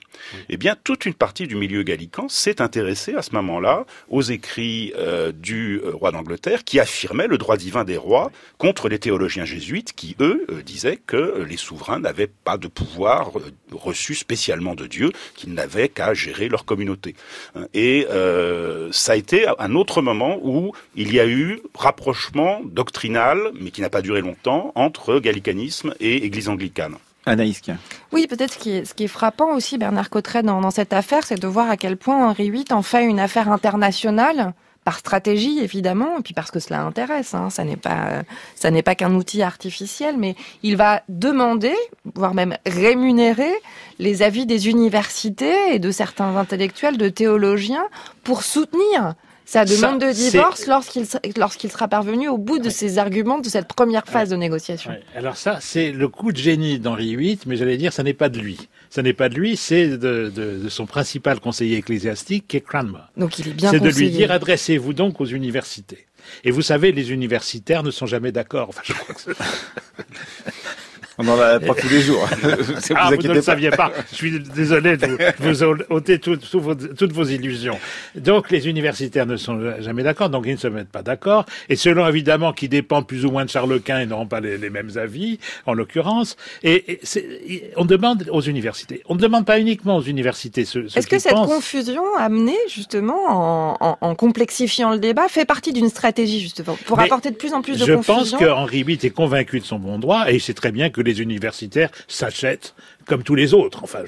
[0.48, 4.94] Eh bien, toute une partie du milieu gallican s'est intéressée à ce moment-là aux écrits
[4.96, 9.44] euh, du euh, roi d'Angleterre, qui affirmait le droit divin des rois contre les théologiens
[9.44, 13.32] jésuites, qui eux euh, disaient que les souverains n'avaient pas de pouvoir
[13.72, 17.14] reçu spécialement de Dieu, qu'ils n'avaient qu'à gérer leur communauté.
[17.54, 22.62] Hein, Et euh, ça a été un autre moment où il y a eu rapprochement
[22.64, 26.96] doctrinal, mais qui n'a pas duré longtemps, entre gallicanisme et Église anglicane.
[27.26, 27.78] Anaïs Kien.
[28.12, 30.92] Oui, peut-être ce qui est, ce qui est frappant aussi, Bernard Cotteret, dans, dans cette
[30.92, 34.54] affaire, c'est de voir à quel point Henri VIII en fait une affaire internationale
[34.84, 37.34] par stratégie évidemment, et puis parce que cela intéresse.
[37.34, 37.50] Hein.
[37.50, 38.22] Ça n'est pas,
[38.54, 41.74] ça n'est pas qu'un outil artificiel, mais il va demander,
[42.14, 43.52] voire même rémunérer,
[43.98, 47.84] les avis des universités et de certains intellectuels, de théologiens,
[48.24, 49.14] pour soutenir
[49.50, 53.66] sa demande de divorce lorsqu'il lorsqu'il sera parvenu au bout de ses arguments de cette
[53.66, 54.92] première phase de négociation.
[55.16, 58.28] Alors ça, c'est le coup de génie d'Henri VIII, mais j'allais dire, ça n'est pas
[58.28, 58.68] de lui.
[58.90, 60.30] Ça n'est pas de lui, c'est de, de,
[60.62, 63.00] de, son principal conseiller ecclésiastique, qui est Cranmer.
[63.16, 66.06] Donc il est bien C'est de lui dire, adressez-vous donc aux universités.
[66.44, 68.68] Et vous savez, les universitaires ne sont jamais d'accord.
[68.68, 69.32] Enfin, je crois que
[71.20, 72.26] on en a pas tous les jours.
[72.42, 73.92] vous ah, vous ne le saviez pas.
[74.10, 75.06] Je suis désolé de
[75.38, 77.78] vous, ôter toutes vos illusions.
[78.14, 81.44] Donc, les universitaires ne sont jamais d'accord, donc ils ne se mettent pas d'accord.
[81.68, 84.70] Et selon, évidemment, qui dépend plus ou moins de Charles Quint, ils n'auront pas les,
[84.70, 86.36] mêmes avis, en l'occurrence.
[86.62, 87.00] Et,
[87.76, 89.02] on demande aux universités.
[89.06, 93.98] On ne demande pas uniquement aux universités ce, Est-ce que cette confusion amenée, justement, en,
[94.00, 97.78] en, complexifiant le débat, fait partie d'une stratégie, justement, pour apporter de plus en plus
[97.78, 100.54] de confusion Je pense qu'Henri VIII est convaincu de son bon droit, et il sait
[100.54, 102.74] très bien que les les universitaires s'achètent
[103.06, 103.82] comme tous les autres.
[103.82, 104.04] Enfin,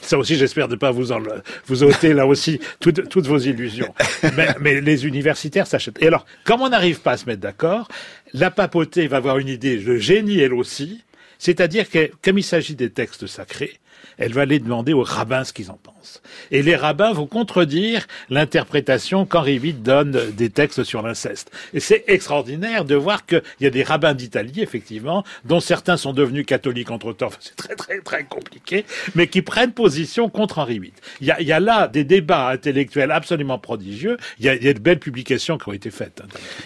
[0.00, 1.20] ça, aussi, j'espère ne pas vous en,
[1.66, 3.94] vous ôter là aussi toutes, vos illusions.
[4.36, 6.02] Mais, mais les universitaires s'achètent.
[6.02, 7.88] Et alors, comme on n'arrive pas à se mettre d'accord,
[8.32, 11.02] la papauté va avoir une idée de génie elle aussi,
[11.38, 13.78] c'est-à-dire que comme il s'agit des textes sacrés,
[14.18, 16.01] elle va aller demander aux rabbins ce qu'ils en pensent.
[16.50, 21.50] Et les rabbins vont contredire l'interprétation qu'Henri VIII donne des textes sur l'inceste.
[21.74, 26.12] Et c'est extraordinaire de voir qu'il y a des rabbins d'Italie, effectivement, dont certains sont
[26.12, 28.84] devenus catholiques entre-temps, c'est très très très compliqué,
[29.14, 30.92] mais qui prennent position contre Henri VIII.
[31.20, 34.68] Il y a, y a là des débats intellectuels absolument prodigieux, il y a, y
[34.68, 36.22] a de belles publications qui ont été faites.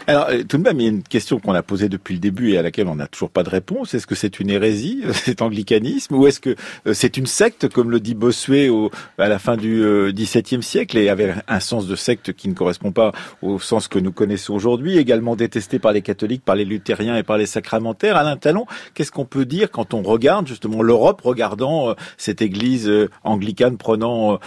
[0.07, 2.20] Alors, euh, tout de même, il y a une question qu'on a posée depuis le
[2.20, 3.95] début et à laquelle on n'a toujours pas de réponse.
[3.95, 6.57] Est-ce que c'est une hérésie, cet anglicanisme, ou est-ce que
[6.87, 10.62] euh, c'est une secte, comme le dit Bossuet au, à la fin du euh, XVIIe
[10.62, 13.12] siècle, et avait un sens de secte qui ne correspond pas
[13.43, 17.22] au sens que nous connaissons aujourd'hui, également détesté par les catholiques, par les luthériens et
[17.22, 18.16] par les sacramentaires.
[18.16, 22.89] Alain Talon, qu'est-ce qu'on peut dire quand on regarde justement l'Europe, regardant euh, cette Église
[22.89, 24.39] euh, anglicane prenant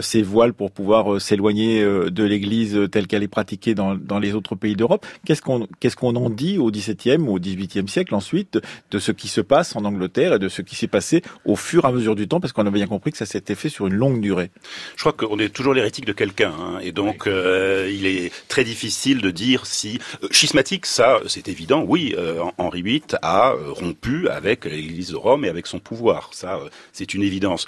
[0.00, 4.54] ses voiles pour pouvoir s'éloigner de l'Église telle qu'elle est pratiquée dans, dans les autres
[4.54, 5.06] pays d'Europe?
[5.24, 8.58] Qu'est-ce qu'on qu'est-ce qu'on en dit au XVIIe ou au XVIIIe siècle ensuite
[8.90, 11.84] de ce qui se passe en Angleterre et de ce qui s'est passé au fur
[11.84, 12.40] et à mesure du temps?
[12.40, 14.50] Parce qu'on a bien compris que ça s'était fait sur une longue durée.
[14.96, 18.64] Je crois qu'on est toujours l'hérétique de quelqu'un, hein, et donc euh, il est très
[18.64, 21.84] difficile de dire si euh, schismatique, ça, c'est évident.
[21.86, 26.30] Oui, euh, Henri VIII a rompu avec l'Église de Rome et avec son pouvoir.
[26.32, 26.60] Ça,
[26.92, 27.66] c'est une évidence.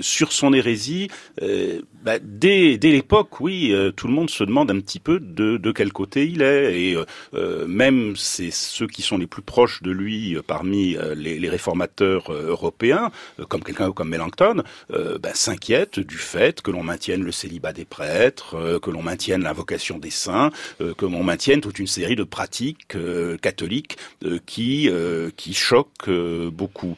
[0.00, 1.08] sur son hérésie,
[2.04, 5.72] bah, dès, dès l'époque, oui, tout le monde se demande un petit peu de, de
[5.72, 6.96] quel côté il est, et
[7.66, 13.10] même c'est ceux qui sont les plus proches de lui parmi les, les réformateurs européens,
[13.48, 15.32] comme quelqu'un comme Melanchthon, euh, ben,
[15.96, 20.10] du fait que l'on maintienne le célibat des prêtres, euh, que l'on maintienne l'invocation des
[20.10, 22.96] saints, euh, que l'on maintienne toute une série de pratiques
[23.40, 23.96] catholiques
[24.46, 24.90] qui
[25.36, 26.10] qui choquent
[26.50, 26.96] beaucoup.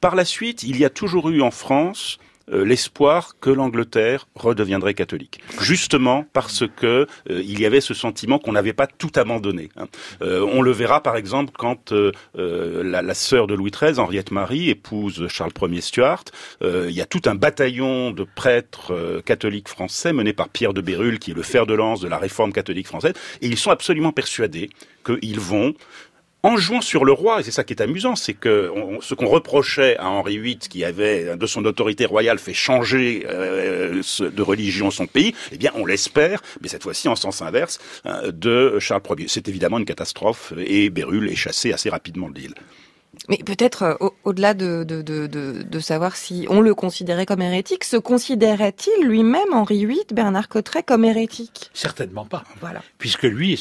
[0.00, 2.18] par la suite, il y a toujours eu en France
[2.50, 8.38] euh, l'espoir que l'Angleterre redeviendrait catholique, justement parce que euh, il y avait ce sentiment
[8.38, 9.68] qu'on n'avait pas tout abandonné.
[9.76, 9.86] Hein.
[10.22, 11.92] Euh, on le verra par exemple quand
[12.34, 16.24] la, sœur de Louis XIII, Henriette Marie, épouse Charles Ier Stuart.
[16.62, 21.18] il y a tout un bataillon de prêtres catholiques français mené par Pierre de Bérulle,
[21.18, 24.12] qui est le fer de lance de la réforme catholique française, et ils sont absolument
[24.12, 24.70] persuadés
[25.04, 25.74] qu'ils vont
[26.42, 28.70] en jouant sur le roi, et c'est ça qui est amusant, c'est que
[29.00, 34.02] ce qu'on reprochait à Henri VIII, qui avait de son autorité royale fait changer euh,
[34.20, 38.32] de religion son pays, eh bien on l'espère, mais cette fois-ci en sens inverse, euh,
[38.32, 39.26] de Charles Ier.
[39.28, 42.54] C'est évidemment une catastrophe, et Bérulle est chassé assez rapidement de l'île.
[43.28, 47.84] Mais peut-être euh, au-delà de, de, de, de, savoir si on le considérait comme hérétique,
[47.84, 51.70] se considérait-il lui-même, Henri VIII, Bernard Cotteret, comme hérétique?
[51.72, 52.44] Certainement pas.
[52.60, 52.82] Voilà.
[52.98, 53.58] Puisque lui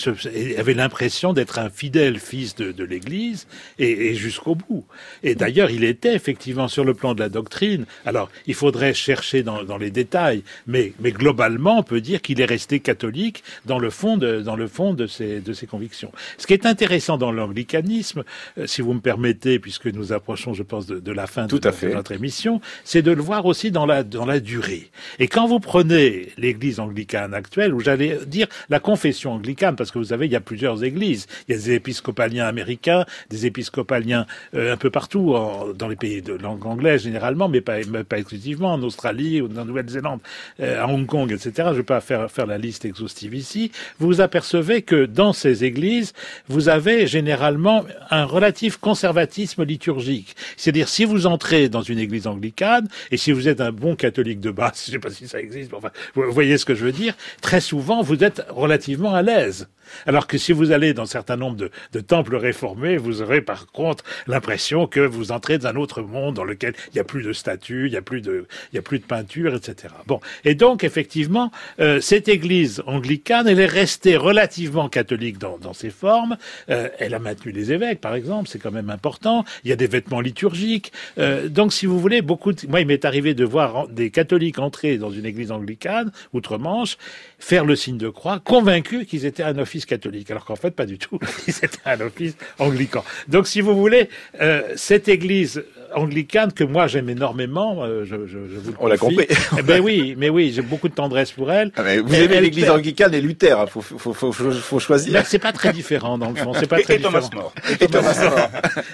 [0.58, 3.48] avait l'impression d'être un fidèle fils de, l'Église
[3.78, 4.84] et, et jusqu'au bout.
[5.24, 7.86] Et d'ailleurs, il était effectivement sur le plan de la doctrine.
[8.06, 12.42] Alors, il faudrait chercher dans, dans les détails, mais, mais globalement, on peut dire qu'il
[12.42, 16.12] est resté catholique dans le fond de, dans le fond de ses, de ses convictions.
[16.38, 18.24] Ce qui est intéressant dans l'anglicanisme,
[18.58, 22.12] euh, si vous me permettez, puisque nous approchons, je pense, de, la fin de, notre
[22.12, 24.90] émission, c'est de le voir aussi dans la, dans la durée.
[25.20, 30.00] Et quand vous prenez l'Église anglicane actuelle, ou j'allais dire la confession anglicane, parce que
[30.00, 31.28] vous savez, il y a plusieurs églises.
[31.48, 34.26] Il y a des épiscopaliens américains, des épiscopaliens
[34.56, 35.36] euh, un peu partout,
[35.78, 37.78] dans les pays de langue anglaise généralement, mais pas,
[38.08, 40.20] pas exclusivement, en Australie ou en Nouvelle-Zélande,
[40.60, 41.52] euh, à Hong Kong, etc.
[41.58, 43.72] Je ne vais pas faire, faire la liste exhaustive ici.
[44.00, 46.14] Vous vous apercevez que dans ces églises,
[46.48, 50.36] vous avez généralement un relatif conservatisme liturgique.
[50.58, 54.40] C'est-à-dire, si vous entrez dans une église anglicane, et si vous êtes un bon catholique
[54.40, 56.86] de base, je sais pas si ça existe, mais enfin, vous voyez ce que je
[56.86, 59.68] veux dire, très souvent, vous êtes relativement à l'aise.
[60.06, 63.68] Alors que si vous allez dans un certain nombre de, temples réformés, vous aurez par
[63.68, 67.24] contre l'impression que vous entrez dans un autre monde dans lequel il n'y a plus
[67.24, 69.94] de statues, il n'y a plus de, il y a plus de peinture, etc.
[70.08, 75.74] Bon, et donc effectivement, euh, cette Église anglicane, elle est restée relativement catholique dans, dans
[75.74, 76.38] ses formes.
[76.70, 79.31] Euh, elle a maintenu les évêques, par exemple, c'est quand même important.
[79.64, 80.92] Il y a des vêtements liturgiques.
[81.18, 82.54] Euh, donc, si vous voulez, beaucoup.
[82.54, 82.68] De...
[82.68, 86.98] Moi, il m'est arrivé de voir des catholiques entrer dans une Église anglicane outre-Manche,
[87.40, 90.86] faire le signe de croix, convaincus qu'ils étaient un office catholique, alors qu'en fait, pas
[90.86, 91.20] du tout.
[91.48, 93.04] Ils étaient un office anglican.
[93.28, 94.10] Donc, si vous voulez,
[94.42, 95.64] euh, cette Église
[95.96, 99.28] anglicane que moi j'aime énormément, euh, je, je, je vous le On l'a compris.
[99.58, 101.72] Eh ben oui, mais oui, j'ai beaucoup de tendresse pour elle.
[101.76, 104.52] Ah, mais vous Elle- aimez elle l'église anglicane et Luther, hein, faut, faut, faut, faut,
[104.52, 105.14] faut choisir.
[105.14, 106.54] Ben, c'est pas très différent dans le fond.
[106.54, 107.42] C'est pas Et, très et Thomas différent.
[107.44, 107.54] More.
[107.80, 108.50] Et Thomas More.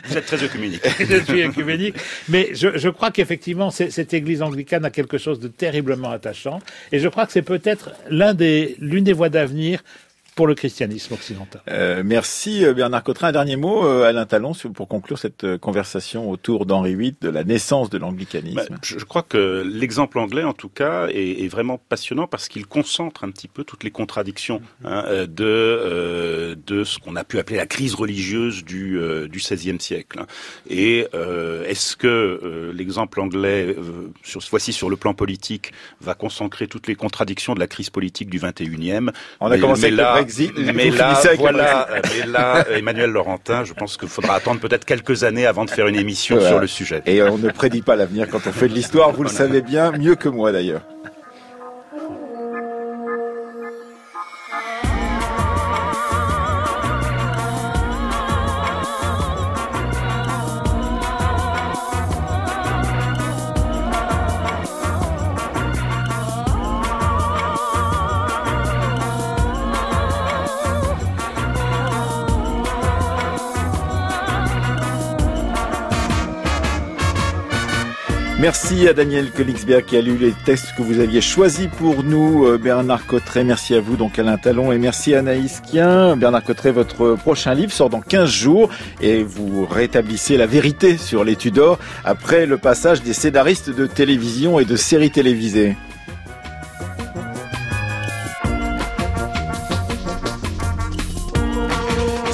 [0.06, 0.82] Vous êtes très œcuménique.
[1.00, 1.96] je suis œcuménique.
[2.30, 6.60] Mais je, je crois qu'effectivement, cette église anglicane a quelque chose de terriblement attachant.
[6.92, 9.84] Et je crois que c'est peut-être l'un des, l'une des voies d'avenir
[10.38, 11.62] pour le christianisme occidental.
[11.68, 13.28] Euh, merci euh, Bernard Cotrin.
[13.30, 17.30] Un dernier mot, euh, Alain Talon, pour conclure cette euh, conversation autour d'Henri VIII, de
[17.30, 18.56] la naissance de l'anglicanisme.
[18.70, 22.68] Bah, je, crois que l'exemple anglais, en tout cas, est, est vraiment passionnant parce qu'il
[22.68, 27.24] concentre un petit peu toutes les contradictions hein, euh, de euh, de ce qu'on a
[27.24, 30.20] pu appeler la crise religieuse du euh, du XVIe siècle.
[30.20, 30.28] hein.
[30.70, 35.74] Et euh, est-ce que euh, l'exemple anglais, euh, sur cette fois-ci sur le plan politique,
[36.00, 39.10] va concentrer toutes les contradictions de la crise politique du XXIe
[39.40, 43.64] On a mais- commencé mais avec là- Brexit, mais là, voilà, mais là, Emmanuel Laurentin,
[43.64, 46.50] je pense qu'il faudra attendre peut-être quelques années avant de faire une émission Voilà.
[46.50, 47.02] sur le sujet.
[47.06, 49.62] Et euh, on ne prédit pas l'avenir quand on fait de l'histoire, vous le savez
[49.62, 50.82] bien, mieux que moi d'ailleurs.
[78.40, 82.46] Merci à Daniel Königsberg qui a lu les textes que vous aviez choisis pour nous,
[82.46, 83.44] euh, Bernard Cotteret.
[83.44, 86.16] Merci à vous, donc Alain Talon, et merci à Anaïs Kien.
[86.16, 88.70] Bernard Cotteret, votre prochain livre sort dans 15 jours
[89.02, 94.60] et vous rétablissez la vérité sur les Tudors après le passage des scénaristes de télévision
[94.60, 95.76] et de séries télévisées.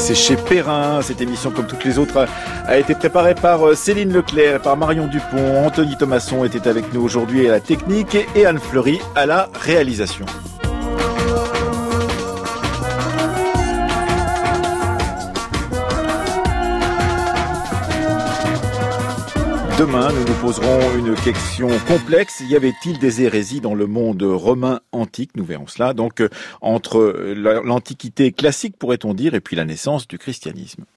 [0.06, 1.02] C'est chez Perrin.
[1.02, 2.28] Cette émission, comme toutes les autres,
[2.68, 5.66] a, été préparée par euh, Céline Leclerc par Marion Dupont.
[5.66, 10.26] Anthony Thomasson était avec nous aujourd'hui à la technique et Anne Fleury à la réalisation.
[19.86, 22.42] Demain, nous nous poserons une question complexe.
[22.48, 25.32] Y avait-il des hérésies dans le monde romain antique?
[25.36, 25.94] Nous verrons cela.
[25.94, 26.30] Donc, euh,
[26.62, 30.86] entre l'Antiquité classique, pourrait-on dire, et puis la naissance du christianisme.